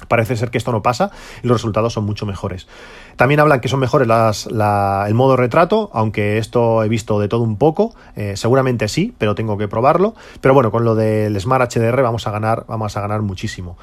Parece 0.08 0.36
ser 0.36 0.52
que 0.52 0.58
esto 0.58 0.72
no 0.72 0.82
pasa 0.82 1.12
y 1.42 1.48
los 1.48 1.58
resultados 1.58 1.94
son 1.94 2.06
mucho 2.06 2.26
mejores. 2.26 2.68
También 3.16 3.40
hablan 3.40 3.62
que 3.62 3.70
son 3.70 3.80
mejores 3.80 4.08
las, 4.08 4.46
la, 4.52 5.06
el 5.08 5.14
modo 5.14 5.36
retrato, 5.38 5.90
aunque 5.94 6.38
esto 6.38 6.84
he 6.84 6.90
visto 6.90 7.20
de 7.20 7.28
todo 7.28 7.42
un 7.42 7.58
poco. 7.58 7.96
Eh, 8.16 8.36
seguramente 8.36 8.88
sí, 8.88 9.14
pero 9.18 9.36
tengo 9.36 9.58
que 9.58 9.68
probarlo. 9.68 10.14
Pero 10.42 10.54
bueno, 10.54 10.72
con 10.72 10.84
lo 10.84 10.96
del 10.96 11.40
Smart 11.40 11.72
HDR 11.74 12.02
vamos 12.02 12.28
a 12.28 12.32
ganar, 12.32 12.66
vamos 12.68 12.96
a 12.98 13.02
ganar 13.02 13.22
muchísimo. 13.22 13.78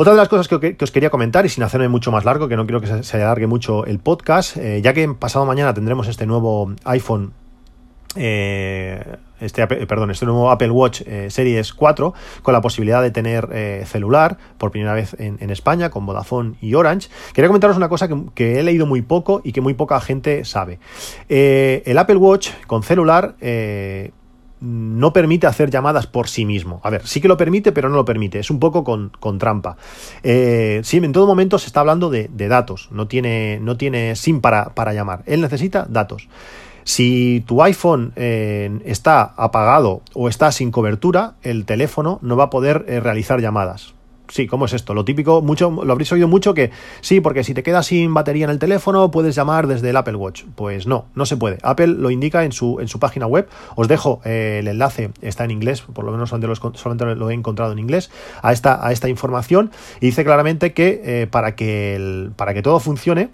Otra 0.00 0.12
de 0.12 0.18
las 0.18 0.28
cosas 0.28 0.46
que, 0.46 0.76
que, 0.76 0.84
os 0.84 0.92
quería 0.92 1.10
comentar, 1.10 1.44
y 1.44 1.48
sin 1.48 1.64
hacerme 1.64 1.88
mucho 1.88 2.12
más 2.12 2.24
largo, 2.24 2.46
que 2.46 2.56
no 2.56 2.66
quiero 2.66 2.80
que 2.80 3.02
se, 3.02 3.16
alargue 3.16 3.48
mucho 3.48 3.84
el 3.84 3.98
podcast, 3.98 4.56
eh, 4.56 4.80
ya 4.80 4.92
que 4.92 5.08
pasado 5.08 5.44
mañana 5.44 5.74
tendremos 5.74 6.06
este 6.06 6.24
nuevo 6.24 6.72
iPhone 6.84 7.32
este, 8.18 9.66
perdón, 9.66 10.10
este 10.10 10.26
nuevo 10.26 10.50
Apple 10.50 10.70
Watch 10.70 11.02
eh, 11.06 11.30
Series 11.30 11.72
4 11.72 12.14
con 12.42 12.52
la 12.52 12.60
posibilidad 12.60 13.02
de 13.02 13.10
tener 13.10 13.48
eh, 13.52 13.84
celular 13.86 14.38
por 14.58 14.70
primera 14.70 14.94
vez 14.94 15.14
en, 15.18 15.50
España 15.50 15.90
con 15.90 16.04
Vodafone 16.06 16.56
y 16.60 16.74
Orange. 16.74 17.08
Quería 17.32 17.48
comentaros 17.48 17.76
una 17.76 17.88
cosa 17.88 18.08
que, 18.34 18.58
he 18.58 18.62
leído 18.62 18.86
muy 18.86 19.02
poco 19.02 19.40
y 19.44 19.52
que 19.52 19.60
muy 19.60 19.74
poca 19.74 20.00
gente 20.00 20.44
sabe. 20.44 20.78
Eh, 21.28 21.82
el 21.86 21.98
Apple 21.98 22.16
Watch 22.16 22.50
con 22.66 22.82
celular 22.82 23.36
eh, 23.40 24.12
no 24.60 25.12
permite 25.12 25.46
hacer 25.46 25.70
llamadas 25.70 26.06
por 26.06 26.28
sí 26.28 26.44
mismo. 26.44 26.80
A 26.82 26.90
ver, 26.90 27.06
sí 27.06 27.20
que 27.20 27.28
lo 27.28 27.36
permite, 27.36 27.72
pero 27.72 27.88
no 27.88 27.96
lo 27.96 28.04
permite. 28.04 28.38
Es 28.38 28.50
un 28.50 28.58
poco 28.58 28.84
con, 28.84 29.12
con 29.20 29.38
trampa. 29.38 29.76
Eh, 30.22 30.80
sí, 30.84 30.96
en 30.98 31.12
todo 31.12 31.26
momento 31.26 31.58
se 31.58 31.66
está 31.66 31.80
hablando 31.80 32.10
de, 32.10 32.28
de, 32.32 32.48
datos. 32.48 32.88
No 32.90 33.06
tiene, 33.06 33.60
no 33.62 33.76
tiene 33.76 34.16
SIM 34.16 34.40
para, 34.40 34.74
para 34.74 34.92
llamar. 34.92 35.22
Él 35.26 35.40
necesita 35.40 35.86
datos. 35.88 36.28
Si 36.88 37.44
tu 37.46 37.62
iPhone 37.62 38.12
eh, 38.16 38.80
está 38.86 39.34
apagado 39.36 40.00
o 40.14 40.26
está 40.26 40.50
sin 40.52 40.70
cobertura, 40.70 41.34
el 41.42 41.66
teléfono 41.66 42.18
no 42.22 42.34
va 42.34 42.44
a 42.44 42.50
poder 42.50 42.86
eh, 42.88 42.98
realizar 42.98 43.42
llamadas. 43.42 43.92
Sí, 44.28 44.46
¿cómo 44.46 44.64
es 44.64 44.72
esto? 44.72 44.94
Lo 44.94 45.04
típico, 45.04 45.42
mucho, 45.42 45.70
lo 45.70 45.92
habréis 45.92 46.10
oído 46.12 46.28
mucho 46.28 46.54
que 46.54 46.70
sí, 47.02 47.20
porque 47.20 47.44
si 47.44 47.52
te 47.52 47.62
quedas 47.62 47.88
sin 47.88 48.14
batería 48.14 48.44
en 48.44 48.50
el 48.50 48.58
teléfono 48.58 49.10
puedes 49.10 49.34
llamar 49.34 49.66
desde 49.66 49.90
el 49.90 49.98
Apple 49.98 50.14
Watch. 50.14 50.44
Pues 50.54 50.86
no, 50.86 51.04
no 51.14 51.26
se 51.26 51.36
puede. 51.36 51.58
Apple 51.62 51.88
lo 51.88 52.10
indica 52.10 52.44
en 52.44 52.52
su, 52.52 52.80
en 52.80 52.88
su 52.88 52.98
página 52.98 53.26
web. 53.26 53.50
Os 53.76 53.86
dejo 53.86 54.22
eh, 54.24 54.60
el 54.60 54.68
enlace, 54.68 55.10
está 55.20 55.44
en 55.44 55.50
inglés, 55.50 55.82
por 55.82 56.06
lo 56.06 56.12
menos 56.12 56.30
solamente 56.30 57.14
lo, 57.16 57.30
he 57.30 57.34
encontrado 57.34 57.72
en 57.72 57.80
inglés, 57.80 58.10
a 58.40 58.54
esta, 58.54 58.86
a 58.86 58.92
esta 58.92 59.10
información. 59.10 59.70
Y 60.00 60.06
dice 60.06 60.24
claramente 60.24 60.72
que 60.72 61.28
para, 61.30 61.54
que 61.54 62.30
para 62.36 62.54
que 62.54 62.62
todo 62.62 62.80
funcione, 62.80 63.28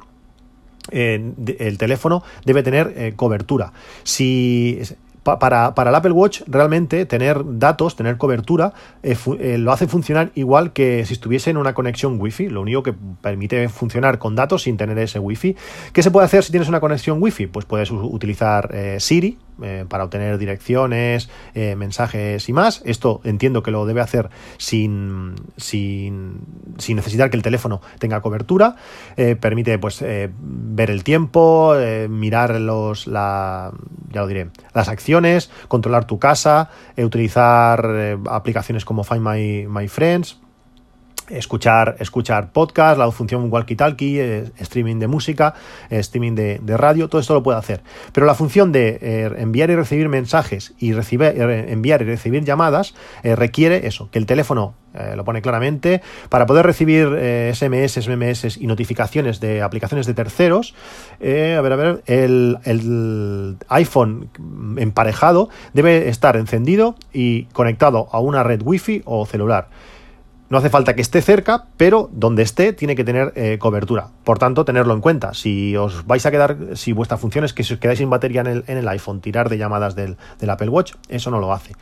el 0.90 1.78
teléfono 1.78 2.22
debe 2.44 2.62
tener 2.62 2.92
eh, 2.96 3.12
cobertura. 3.16 3.72
Si 4.02 4.80
para, 5.22 5.74
para, 5.74 5.88
el 5.88 5.94
Apple 5.94 6.12
Watch 6.12 6.42
realmente 6.46 7.06
tener 7.06 7.40
datos, 7.58 7.96
tener 7.96 8.18
cobertura, 8.18 8.74
eh, 9.02 9.16
eh, 9.40 9.56
lo 9.56 9.72
hace 9.72 9.86
funcionar 9.86 10.30
igual 10.34 10.74
que 10.74 11.06
si 11.06 11.14
estuviese 11.14 11.48
en 11.48 11.56
una 11.56 11.72
conexión 11.72 12.20
Wi-Fi. 12.20 12.50
Lo 12.50 12.60
único 12.60 12.82
que 12.82 12.92
permite 12.92 13.68
funcionar 13.70 14.18
con 14.18 14.36
datos 14.36 14.64
sin 14.64 14.76
tener 14.76 14.98
ese 14.98 15.18
Wi-Fi. 15.18 15.56
¿Qué 15.94 16.02
se 16.02 16.10
puede 16.10 16.26
hacer 16.26 16.44
si 16.44 16.50
tienes 16.50 16.68
una 16.68 16.80
conexión 16.80 17.22
Wi-Fi? 17.22 17.46
Pues 17.46 17.64
puedes 17.64 17.90
utilizar 17.90 18.74
Siri 18.98 19.38
eh, 19.62 19.84
para 19.88 20.04
obtener 20.04 20.38
direcciones, 20.38 21.28
eh, 21.54 21.76
mensajes 21.76 22.48
y 22.48 22.52
más. 22.52 22.82
Esto 22.84 23.20
entiendo 23.24 23.62
que 23.62 23.70
lo 23.70 23.86
debe 23.86 24.00
hacer 24.00 24.30
sin, 24.58 25.34
sin, 25.56 26.40
sin 26.78 26.96
necesitar 26.96 27.30
que 27.30 27.36
el 27.36 27.42
teléfono 27.42 27.80
tenga 27.98 28.20
cobertura. 28.20 28.76
permite 29.40 29.78
pues 29.78 30.02
ver 30.02 30.90
el 30.90 31.04
tiempo, 31.04 31.74
mirar 32.08 32.60
los, 32.60 33.06
la, 33.06 33.72
ya 34.10 34.20
lo 34.20 34.26
diré, 34.26 34.48
las 34.72 34.88
acciones, 34.88 35.50
controlar 35.68 36.06
tu 36.06 36.18
casa, 36.18 36.70
utilizar 36.96 38.18
aplicaciones 38.28 38.84
como 38.84 39.04
Find 39.04 39.26
My, 39.26 39.66
My 39.68 39.88
Friends 39.88 40.43
escuchar, 41.28 41.96
escuchar 41.98 42.52
podcast, 42.52 42.98
la 42.98 43.10
función 43.10 43.50
walkie-talkie, 43.50 44.18
eh, 44.18 44.50
streaming 44.58 44.98
de 44.98 45.06
música, 45.06 45.54
eh, 45.90 45.98
streaming 45.98 46.34
de, 46.34 46.76
radio, 46.76 47.08
todo 47.08 47.20
esto 47.20 47.34
lo 47.34 47.42
puede 47.42 47.58
hacer. 47.58 47.82
Pero 48.12 48.26
la 48.26 48.34
función 48.34 48.72
de 48.72 48.98
eh, 49.00 49.30
enviar 49.38 49.70
y 49.70 49.76
recibir 49.76 50.08
mensajes 50.08 50.74
y 50.78 50.92
recibir, 50.92 51.34
enviar 51.38 52.02
y 52.02 52.04
recibir 52.04 52.44
llamadas 52.44 52.94
requiere 53.22 53.86
eso, 53.86 54.10
que 54.10 54.18
el 54.18 54.26
teléfono 54.26 54.74
lo 55.16 55.24
pone 55.24 55.42
claramente, 55.42 56.02
para 56.28 56.46
poder 56.46 56.64
recibir 56.66 57.08
SMS, 57.52 58.08
MMS 58.08 58.56
y 58.58 58.66
notificaciones 58.66 59.40
de 59.40 59.60
aplicaciones 59.60 60.06
de 60.06 60.14
terceros, 60.14 60.74
a 61.20 61.24
ver, 61.24 61.72
a 61.72 61.76
ver, 61.76 62.02
el, 62.06 62.58
el 62.64 63.56
iPhone 63.68 64.30
emparejado 64.76 65.48
debe 65.72 66.08
estar 66.08 66.36
encendido 66.36 66.94
y 67.12 67.44
conectado 67.46 68.08
a 68.12 68.20
una 68.20 68.42
red 68.44 68.62
wifi 68.62 69.02
o 69.04 69.26
celular. 69.26 69.68
No 70.50 70.58
hace 70.58 70.68
falta 70.70 70.94
que 70.94 71.00
esté 71.00 71.22
cerca, 71.22 71.66
pero 71.76 72.10
donde 72.12 72.42
esté 72.42 72.72
tiene 72.72 72.94
que 72.94 73.04
tener 73.04 73.32
eh, 73.34 73.58
cobertura. 73.58 74.08
Por 74.24 74.38
tanto, 74.38 74.64
tenerlo 74.64 74.92
en 74.92 75.00
cuenta. 75.00 75.32
Si 75.32 75.76
os 75.76 76.06
vais 76.06 76.24
a 76.26 76.30
quedar, 76.30 76.56
si 76.74 76.92
vuestra 76.92 77.16
función 77.16 77.44
es 77.44 77.54
que 77.54 77.64
si 77.64 77.74
os 77.74 77.80
quedáis 77.80 77.98
sin 77.98 78.10
batería 78.10 78.42
en 78.42 78.46
el, 78.48 78.64
en 78.66 78.76
el 78.76 78.88
iPhone, 78.88 79.20
tirar 79.20 79.48
de 79.48 79.56
llamadas 79.56 79.94
del, 79.94 80.16
del 80.38 80.50
Apple 80.50 80.68
Watch, 80.68 80.94
eso 81.08 81.30
no 81.30 81.40
lo 81.40 81.52
hace. 81.52 81.74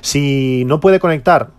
Si 0.00 0.64
no 0.66 0.80
puede 0.80 0.98
conectar 0.98 1.50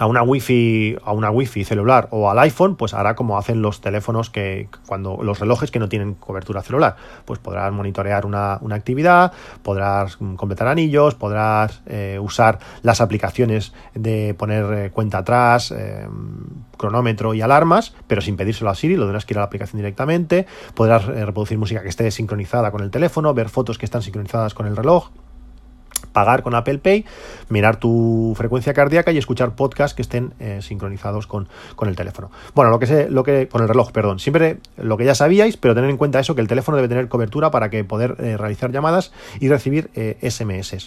a 0.00 0.06
una 0.06 0.22
wifi 0.22 0.96
a 1.04 1.12
una 1.12 1.30
wifi 1.30 1.62
celular 1.62 2.08
o 2.10 2.30
al 2.30 2.38
iPhone 2.38 2.74
pues 2.74 2.94
hará 2.94 3.14
como 3.14 3.36
hacen 3.36 3.60
los 3.60 3.82
teléfonos 3.82 4.30
que 4.30 4.70
cuando 4.86 5.18
los 5.22 5.38
relojes 5.38 5.70
que 5.70 5.78
no 5.78 5.90
tienen 5.90 6.14
cobertura 6.14 6.62
celular. 6.62 6.96
Pues 7.26 7.38
podrás 7.38 7.70
monitorear 7.70 8.24
una, 8.24 8.54
actividad 8.70 9.32
podrás 9.62 10.16
completar 10.16 10.68
anillos 10.68 11.14
podrás 11.16 11.82
eh, 11.84 12.18
usar 12.18 12.60
las 12.82 13.02
aplicaciones 13.02 13.74
de 13.94 14.34
poner 14.38 14.72
eh, 14.72 14.90
cuenta 14.90 15.18
atrás 15.18 15.70
eh, 15.70 16.08
cronómetro 16.78 17.34
y 17.34 17.42
alarmas 17.42 17.92
pero 18.06 18.22
sin 18.22 18.38
pedírselo 18.38 18.70
a 18.70 18.74
Siri 18.74 18.96
lo 18.96 19.02
tendrás 19.02 19.26
que 19.26 19.34
ir 19.34 19.38
a 19.38 19.42
la 19.42 19.46
aplicación 19.46 19.76
directamente. 19.76 20.46
Podrás 20.74 21.04
reproducir 21.04 21.58
música 21.58 21.82
que 21.82 21.90
esté 21.90 22.10
sincronizada 22.10 22.70
con 22.70 22.80
el 22.80 22.90
teléfono 22.90 23.34
ver 23.34 23.50
fotos 23.50 23.76
que 23.76 23.84
están 23.84 24.00
sincronizadas 24.00 24.54
con 24.54 24.66
el 24.66 24.78
reloj 24.78 25.10
pagar 26.00 26.42
con 26.42 26.54
Apple 26.54 26.78
Pay, 26.78 27.04
mirar 27.48 27.76
tu 27.76 28.34
frecuencia 28.36 28.74
cardíaca 28.74 29.12
y 29.12 29.18
escuchar 29.18 29.54
podcasts 29.54 29.94
que 29.94 30.02
estén 30.02 30.32
eh, 30.40 30.60
sincronizados 30.62 31.26
con, 31.26 31.48
con, 31.76 31.88
el 31.88 31.96
teléfono. 31.96 32.30
Bueno, 32.54 32.70
lo 32.70 32.78
que 32.78 32.86
sé, 32.86 33.10
lo 33.10 33.22
que, 33.22 33.48
con 33.48 33.62
el 33.62 33.68
reloj, 33.68 33.92
perdón. 33.92 34.18
Siempre 34.18 34.58
lo 34.76 34.96
que 34.96 35.04
ya 35.04 35.14
sabíais, 35.14 35.56
pero 35.56 35.74
tener 35.74 35.90
en 35.90 35.96
cuenta 35.96 36.20
eso, 36.20 36.34
que 36.34 36.40
el 36.40 36.48
teléfono 36.48 36.76
debe 36.76 36.88
tener 36.88 37.08
cobertura 37.08 37.50
para 37.50 37.70
que 37.70 37.84
poder 37.84 38.16
eh, 38.18 38.36
realizar 38.36 38.70
llamadas 38.70 39.12
y 39.40 39.48
recibir 39.48 39.90
SMS. 39.94 40.72
Eh, 40.72 40.78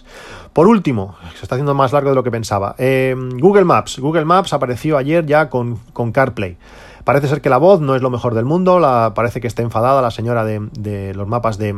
Por 0.54 0.67
último, 0.67 1.15
se 1.36 1.43
está 1.43 1.56
haciendo 1.56 1.73
más 1.73 1.93
largo 1.93 2.10
de 2.10 2.15
lo 2.15 2.23
que 2.23 2.32
pensaba. 2.32 2.76
Google 2.78 3.65
Maps. 3.65 3.99
Google 3.99 4.26
Maps 4.26 4.54
apareció 4.54 4.97
ayer 4.97 5.26
ya 5.26 5.49
con, 5.49 5.78
con 5.93 6.12
CarPlay. 6.12 6.58
Parece 7.04 7.28
ser 7.28 7.41
que 7.41 7.49
la 7.49 7.58
voz 7.58 7.82
no 7.82 7.95
es 7.95 8.02
lo 8.02 8.10
mejor 8.10 8.34
del 8.34 8.45
mundo, 8.45 8.80
parece 9.13 9.41
que 9.41 9.47
está 9.47 9.62
enfadada 9.62 10.02
la 10.02 10.12
señora 10.12 10.45
de, 10.45 10.62
de 10.71 11.13
los 11.13 11.28
mapas 11.28 11.58
de, 11.58 11.76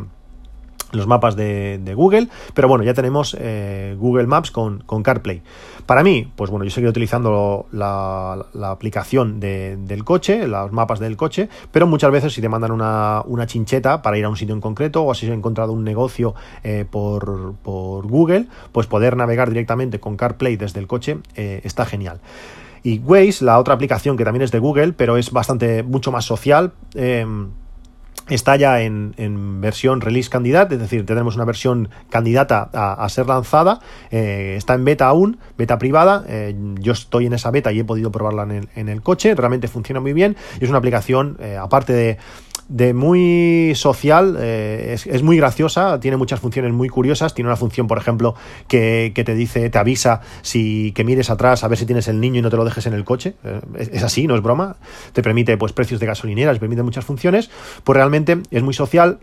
los 0.92 1.06
mapas 1.06 1.36
de, 1.36 1.92
Google, 1.94 2.28
pero 2.54 2.68
bueno, 2.68 2.84
ya 2.84 2.94
tenemos 2.94 3.36
eh, 3.38 3.96
Google 3.98 4.26
Maps 4.26 4.50
con, 4.50 4.82
CarPlay. 5.02 5.42
Para 5.84 6.02
mí, 6.02 6.30
pues 6.34 6.50
bueno, 6.50 6.64
yo 6.64 6.70
seguiré 6.70 6.90
utilizando 6.90 7.66
la, 7.72 8.44
aplicación 8.64 9.40
del 9.40 10.04
coche, 10.04 10.46
los 10.46 10.72
mapas 10.72 10.98
del 10.98 11.16
coche, 11.16 11.48
pero 11.70 11.86
muchas 11.86 12.10
veces 12.10 12.32
si 12.32 12.40
te 12.40 12.48
mandan 12.48 12.72
una, 12.72 13.46
chincheta 13.46 14.02
para 14.02 14.18
ir 14.18 14.24
a 14.24 14.28
un 14.28 14.36
sitio 14.36 14.54
en 14.54 14.60
concreto 14.60 15.04
o 15.04 15.14
si 15.14 15.26
he 15.26 15.32
encontrado 15.32 15.72
un 15.72 15.84
negocio 15.84 16.34
eh, 16.64 16.84
por, 16.88 17.54
Google, 17.64 18.46
pues 18.72 18.86
poder 18.86 19.16
navegar 19.16 19.48
directamente 19.48 20.00
con 20.00 20.16
CarPlay 20.16 20.56
desde 20.56 20.80
el 20.80 20.86
coche 20.86 21.18
eh, 21.34 21.60
está 21.64 21.84
genial. 21.84 22.20
Y 22.82 23.00
Waze, 23.00 23.44
la 23.44 23.58
otra 23.58 23.74
aplicación 23.74 24.16
que 24.16 24.24
también 24.24 24.42
es 24.42 24.52
de 24.52 24.60
Google, 24.60 24.92
pero 24.92 25.16
es 25.16 25.32
bastante 25.32 25.82
mucho 25.82 26.12
más 26.12 26.24
social, 26.24 26.72
está 28.28 28.56
ya 28.56 28.80
en, 28.82 29.60
versión 29.60 30.00
release 30.00 30.28
candidate, 30.28 30.74
es 30.74 30.80
decir, 30.80 31.06
tenemos 31.06 31.36
una 31.36 31.44
versión 31.44 31.88
candidata 32.10 32.70
a, 32.72 33.08
ser 33.08 33.26
lanzada, 33.26 33.80
eh, 34.10 34.54
está 34.56 34.74
en 34.74 34.84
beta 34.84 35.06
aún, 35.06 35.38
beta 35.56 35.78
privada, 35.78 36.24
eh, 36.28 36.54
yo 36.80 36.92
estoy 36.92 37.26
en 37.26 37.32
esa 37.32 37.50
beta 37.50 37.72
y 37.72 37.80
he 37.80 37.84
podido 37.84 38.10
probarla 38.10 38.42
en 38.44 38.50
el, 38.50 38.68
en 38.74 38.88
el 38.88 39.02
coche, 39.02 39.34
realmente 39.34 39.68
funciona 39.68 40.00
muy 40.00 40.12
bien, 40.12 40.36
es 40.60 40.68
una 40.68 40.78
aplicación, 40.78 41.36
eh, 41.40 41.56
aparte 41.56 41.92
de 41.92 42.18
de 42.68 42.94
muy 42.94 43.72
social, 43.74 44.36
eh, 44.40 44.96
es, 45.04 45.22
muy 45.22 45.36
graciosa, 45.36 46.00
tiene 46.00 46.16
muchas 46.16 46.40
funciones 46.40 46.72
muy 46.72 46.88
curiosas, 46.88 47.34
tiene 47.34 47.48
una 47.48 47.56
función, 47.56 47.86
por 47.86 47.98
ejemplo, 47.98 48.34
que, 48.68 49.12
te 49.14 49.34
dice, 49.34 49.70
te 49.70 49.78
avisa 49.78 50.20
si 50.42 50.92
que 50.92 51.04
mires 51.04 51.30
atrás 51.30 51.64
a 51.64 51.68
ver 51.68 51.78
si 51.78 51.86
tienes 51.86 52.08
el 52.08 52.20
niño 52.20 52.40
y 52.40 52.42
no 52.42 52.50
te 52.50 52.56
lo 52.56 52.64
dejes 52.64 52.86
en 52.86 52.94
el 52.94 53.04
coche, 53.04 53.34
eh, 53.44 53.60
es, 53.92 54.02
así, 54.02 54.26
no 54.26 54.34
es 54.34 54.42
broma, 54.42 54.76
te 55.12 55.22
permite 55.22 55.56
pues 55.56 55.72
precios 55.72 56.00
de 56.00 56.06
gasolineras, 56.06 56.58
permite 56.58 56.82
muchas 56.82 57.04
funciones, 57.04 57.50
pues 57.84 57.96
realmente 57.96 58.38
es 58.50 58.62
muy 58.62 58.74
social, 58.74 59.18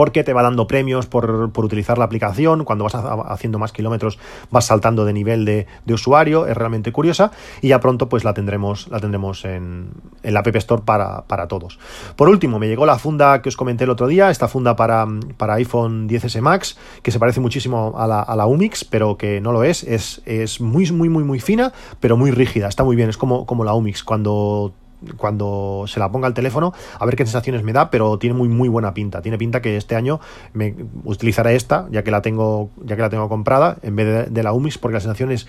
porque 0.00 0.24
te 0.24 0.32
va 0.32 0.42
dando 0.42 0.66
premios 0.66 1.04
por, 1.04 1.52
utilizar 1.54 1.98
la 1.98 2.06
aplicación, 2.06 2.64
cuando 2.64 2.84
vas 2.84 2.94
haciendo 2.94 3.58
más 3.58 3.70
kilómetros 3.70 4.18
vas 4.50 4.64
saltando 4.64 5.04
de 5.04 5.12
nivel 5.12 5.44
de, 5.44 5.66
usuario, 5.92 6.46
es 6.46 6.56
realmente 6.56 6.90
curiosa. 6.90 7.32
Y 7.60 7.68
ya 7.68 7.80
pronto 7.80 8.08
pues 8.08 8.24
la 8.24 8.32
tendremos, 8.32 8.88
la 8.88 8.98
tendremos 8.98 9.44
en, 9.44 9.90
la 10.22 10.40
App 10.40 10.56
Store 10.56 10.84
para, 10.86 11.48
todos. 11.48 11.78
Por 12.16 12.30
último, 12.30 12.58
me 12.58 12.66
llegó 12.66 12.86
la 12.86 12.98
funda 12.98 13.42
que 13.42 13.50
os 13.50 13.58
comenté 13.58 13.84
el 13.84 13.90
otro 13.90 14.06
día, 14.06 14.30
esta 14.30 14.48
funda 14.48 14.74
para, 14.74 15.06
para 15.36 15.52
iPhone 15.56 16.08
10S 16.08 16.40
Max, 16.40 16.78
que 17.02 17.10
se 17.10 17.18
parece 17.18 17.40
muchísimo 17.40 17.92
a 17.98 18.06
la, 18.06 18.22
a 18.22 18.36
la 18.36 18.46
Umix, 18.46 18.86
pero 18.86 19.18
que 19.18 19.42
no 19.42 19.52
lo 19.52 19.64
es, 19.64 19.82
es, 19.82 20.22
es 20.24 20.62
muy, 20.62 20.90
muy, 20.92 21.10
muy, 21.10 21.24
muy 21.24 21.40
fina, 21.40 21.74
pero 22.00 22.16
muy 22.16 22.30
rígida, 22.30 22.68
está 22.68 22.84
muy 22.84 22.96
bien, 22.96 23.10
es 23.10 23.18
como, 23.18 23.44
como 23.44 23.64
la 23.64 23.74
Umix, 23.74 24.02
cuando 24.02 24.72
cuando 25.16 25.84
se 25.86 26.00
la 26.00 26.10
ponga 26.10 26.26
al 26.26 26.34
teléfono, 26.34 26.72
a 26.98 27.06
ver 27.06 27.16
qué 27.16 27.24
sensaciones 27.24 27.62
me 27.62 27.72
da, 27.72 27.90
pero 27.90 28.18
tiene 28.18 28.34
muy 28.34 28.48
muy 28.48 28.68
buena 28.68 28.94
pinta. 28.94 29.22
Tiene 29.22 29.38
pinta 29.38 29.62
que 29.62 29.76
este 29.76 29.96
año 29.96 30.20
me 30.52 30.74
utilizaré 31.04 31.56
esta, 31.56 31.86
ya 31.90 32.04
que 32.04 32.10
la 32.10 32.22
tengo, 32.22 32.70
ya 32.84 32.96
que 32.96 33.02
la 33.02 33.10
tengo 33.10 33.28
comprada, 33.28 33.78
en 33.82 33.96
vez 33.96 34.30
de, 34.30 34.42
la 34.42 34.52
Umix, 34.52 34.78
porque 34.78 34.94
la 34.94 35.00
sensación 35.00 35.30
es, 35.32 35.46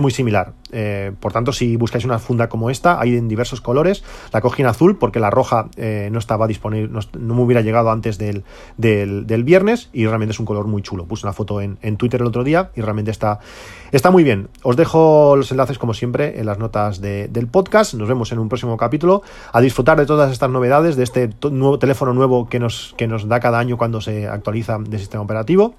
muy 0.00 0.10
similar. 0.10 0.54
Eh, 0.72 1.12
por 1.20 1.32
tanto, 1.32 1.52
si 1.52 1.76
buscáis 1.76 2.04
una 2.04 2.18
funda 2.18 2.48
como 2.48 2.70
esta, 2.70 3.00
hay 3.00 3.16
en 3.16 3.28
diversos 3.28 3.60
colores. 3.60 4.02
La 4.32 4.40
cogí 4.40 4.62
en 4.62 4.68
azul 4.68 4.98
porque 4.98 5.20
la 5.20 5.30
roja 5.30 5.68
eh, 5.76 6.08
no 6.12 6.18
estaba 6.18 6.46
disponible, 6.46 6.88
no, 6.88 7.34
me 7.34 7.42
hubiera 7.42 7.60
llegado 7.60 7.90
antes 7.90 8.18
del, 8.18 8.44
del, 8.76 9.44
viernes 9.44 9.90
y 9.92 10.06
realmente 10.06 10.32
es 10.32 10.40
un 10.40 10.46
color 10.46 10.66
muy 10.66 10.82
chulo. 10.82 11.06
Puse 11.06 11.26
una 11.26 11.32
foto 11.32 11.60
en, 11.60 11.78
en 11.82 11.96
Twitter 11.96 12.20
el 12.20 12.26
otro 12.26 12.44
día 12.44 12.70
y 12.74 12.80
realmente 12.80 13.10
está, 13.10 13.40
está 13.90 14.10
muy 14.10 14.24
bien. 14.24 14.48
Os 14.62 14.76
dejo 14.76 15.36
los 15.36 15.50
enlaces, 15.50 15.78
como 15.78 15.94
siempre, 15.94 16.40
en 16.40 16.46
las 16.46 16.58
notas 16.58 17.00
del 17.00 17.46
podcast. 17.48 17.94
Nos 17.94 18.08
vemos 18.08 18.32
en 18.32 18.38
un 18.38 18.48
próximo 18.48 18.76
a 19.52 19.60
disfrutar 19.60 19.98
de 19.98 20.06
todas 20.06 20.32
estas 20.32 20.50
novedades, 20.50 20.96
de 20.96 21.04
este 21.04 21.30
nuevo 21.50 21.78
teléfono 21.78 22.12
nuevo 22.14 22.48
que 22.48 22.58
nos, 22.58 22.94
que 22.96 23.06
nos 23.06 23.28
da 23.28 23.40
cada 23.40 23.58
año 23.58 23.76
cuando 23.76 24.00
se 24.00 24.28
actualiza 24.28 24.78
de 24.78 24.98
sistema 24.98 25.22
operativo. 25.22 25.74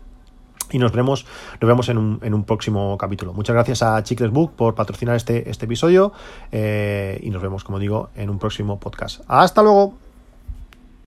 Y 0.72 0.80
nos 0.80 0.92
vemos, 0.92 1.26
nos 1.62 1.68
vemos 1.68 1.90
en 1.90 1.98
un, 1.98 2.20
en 2.24 2.34
un 2.34 2.46
próximo 2.46 2.98
capítulo. 2.98 3.34
Muchas 3.34 3.54
gracias 3.54 3.84
a 3.84 4.02
Chicles 4.02 4.32
Book 4.32 4.54
por 4.56 4.74
patrocinar 4.74 5.16
este, 5.16 5.50
este 5.50 5.66
episodio. 5.66 6.14
Eh, 6.52 7.20
y 7.22 7.30
nos 7.30 7.42
vemos, 7.42 7.64
como 7.64 7.78
digo, 7.78 8.10
en 8.16 8.30
un 8.30 8.40
próximo 8.40 8.80
podcast. 8.80 9.22
¡Hasta 9.28 9.62
luego! 9.62 10.03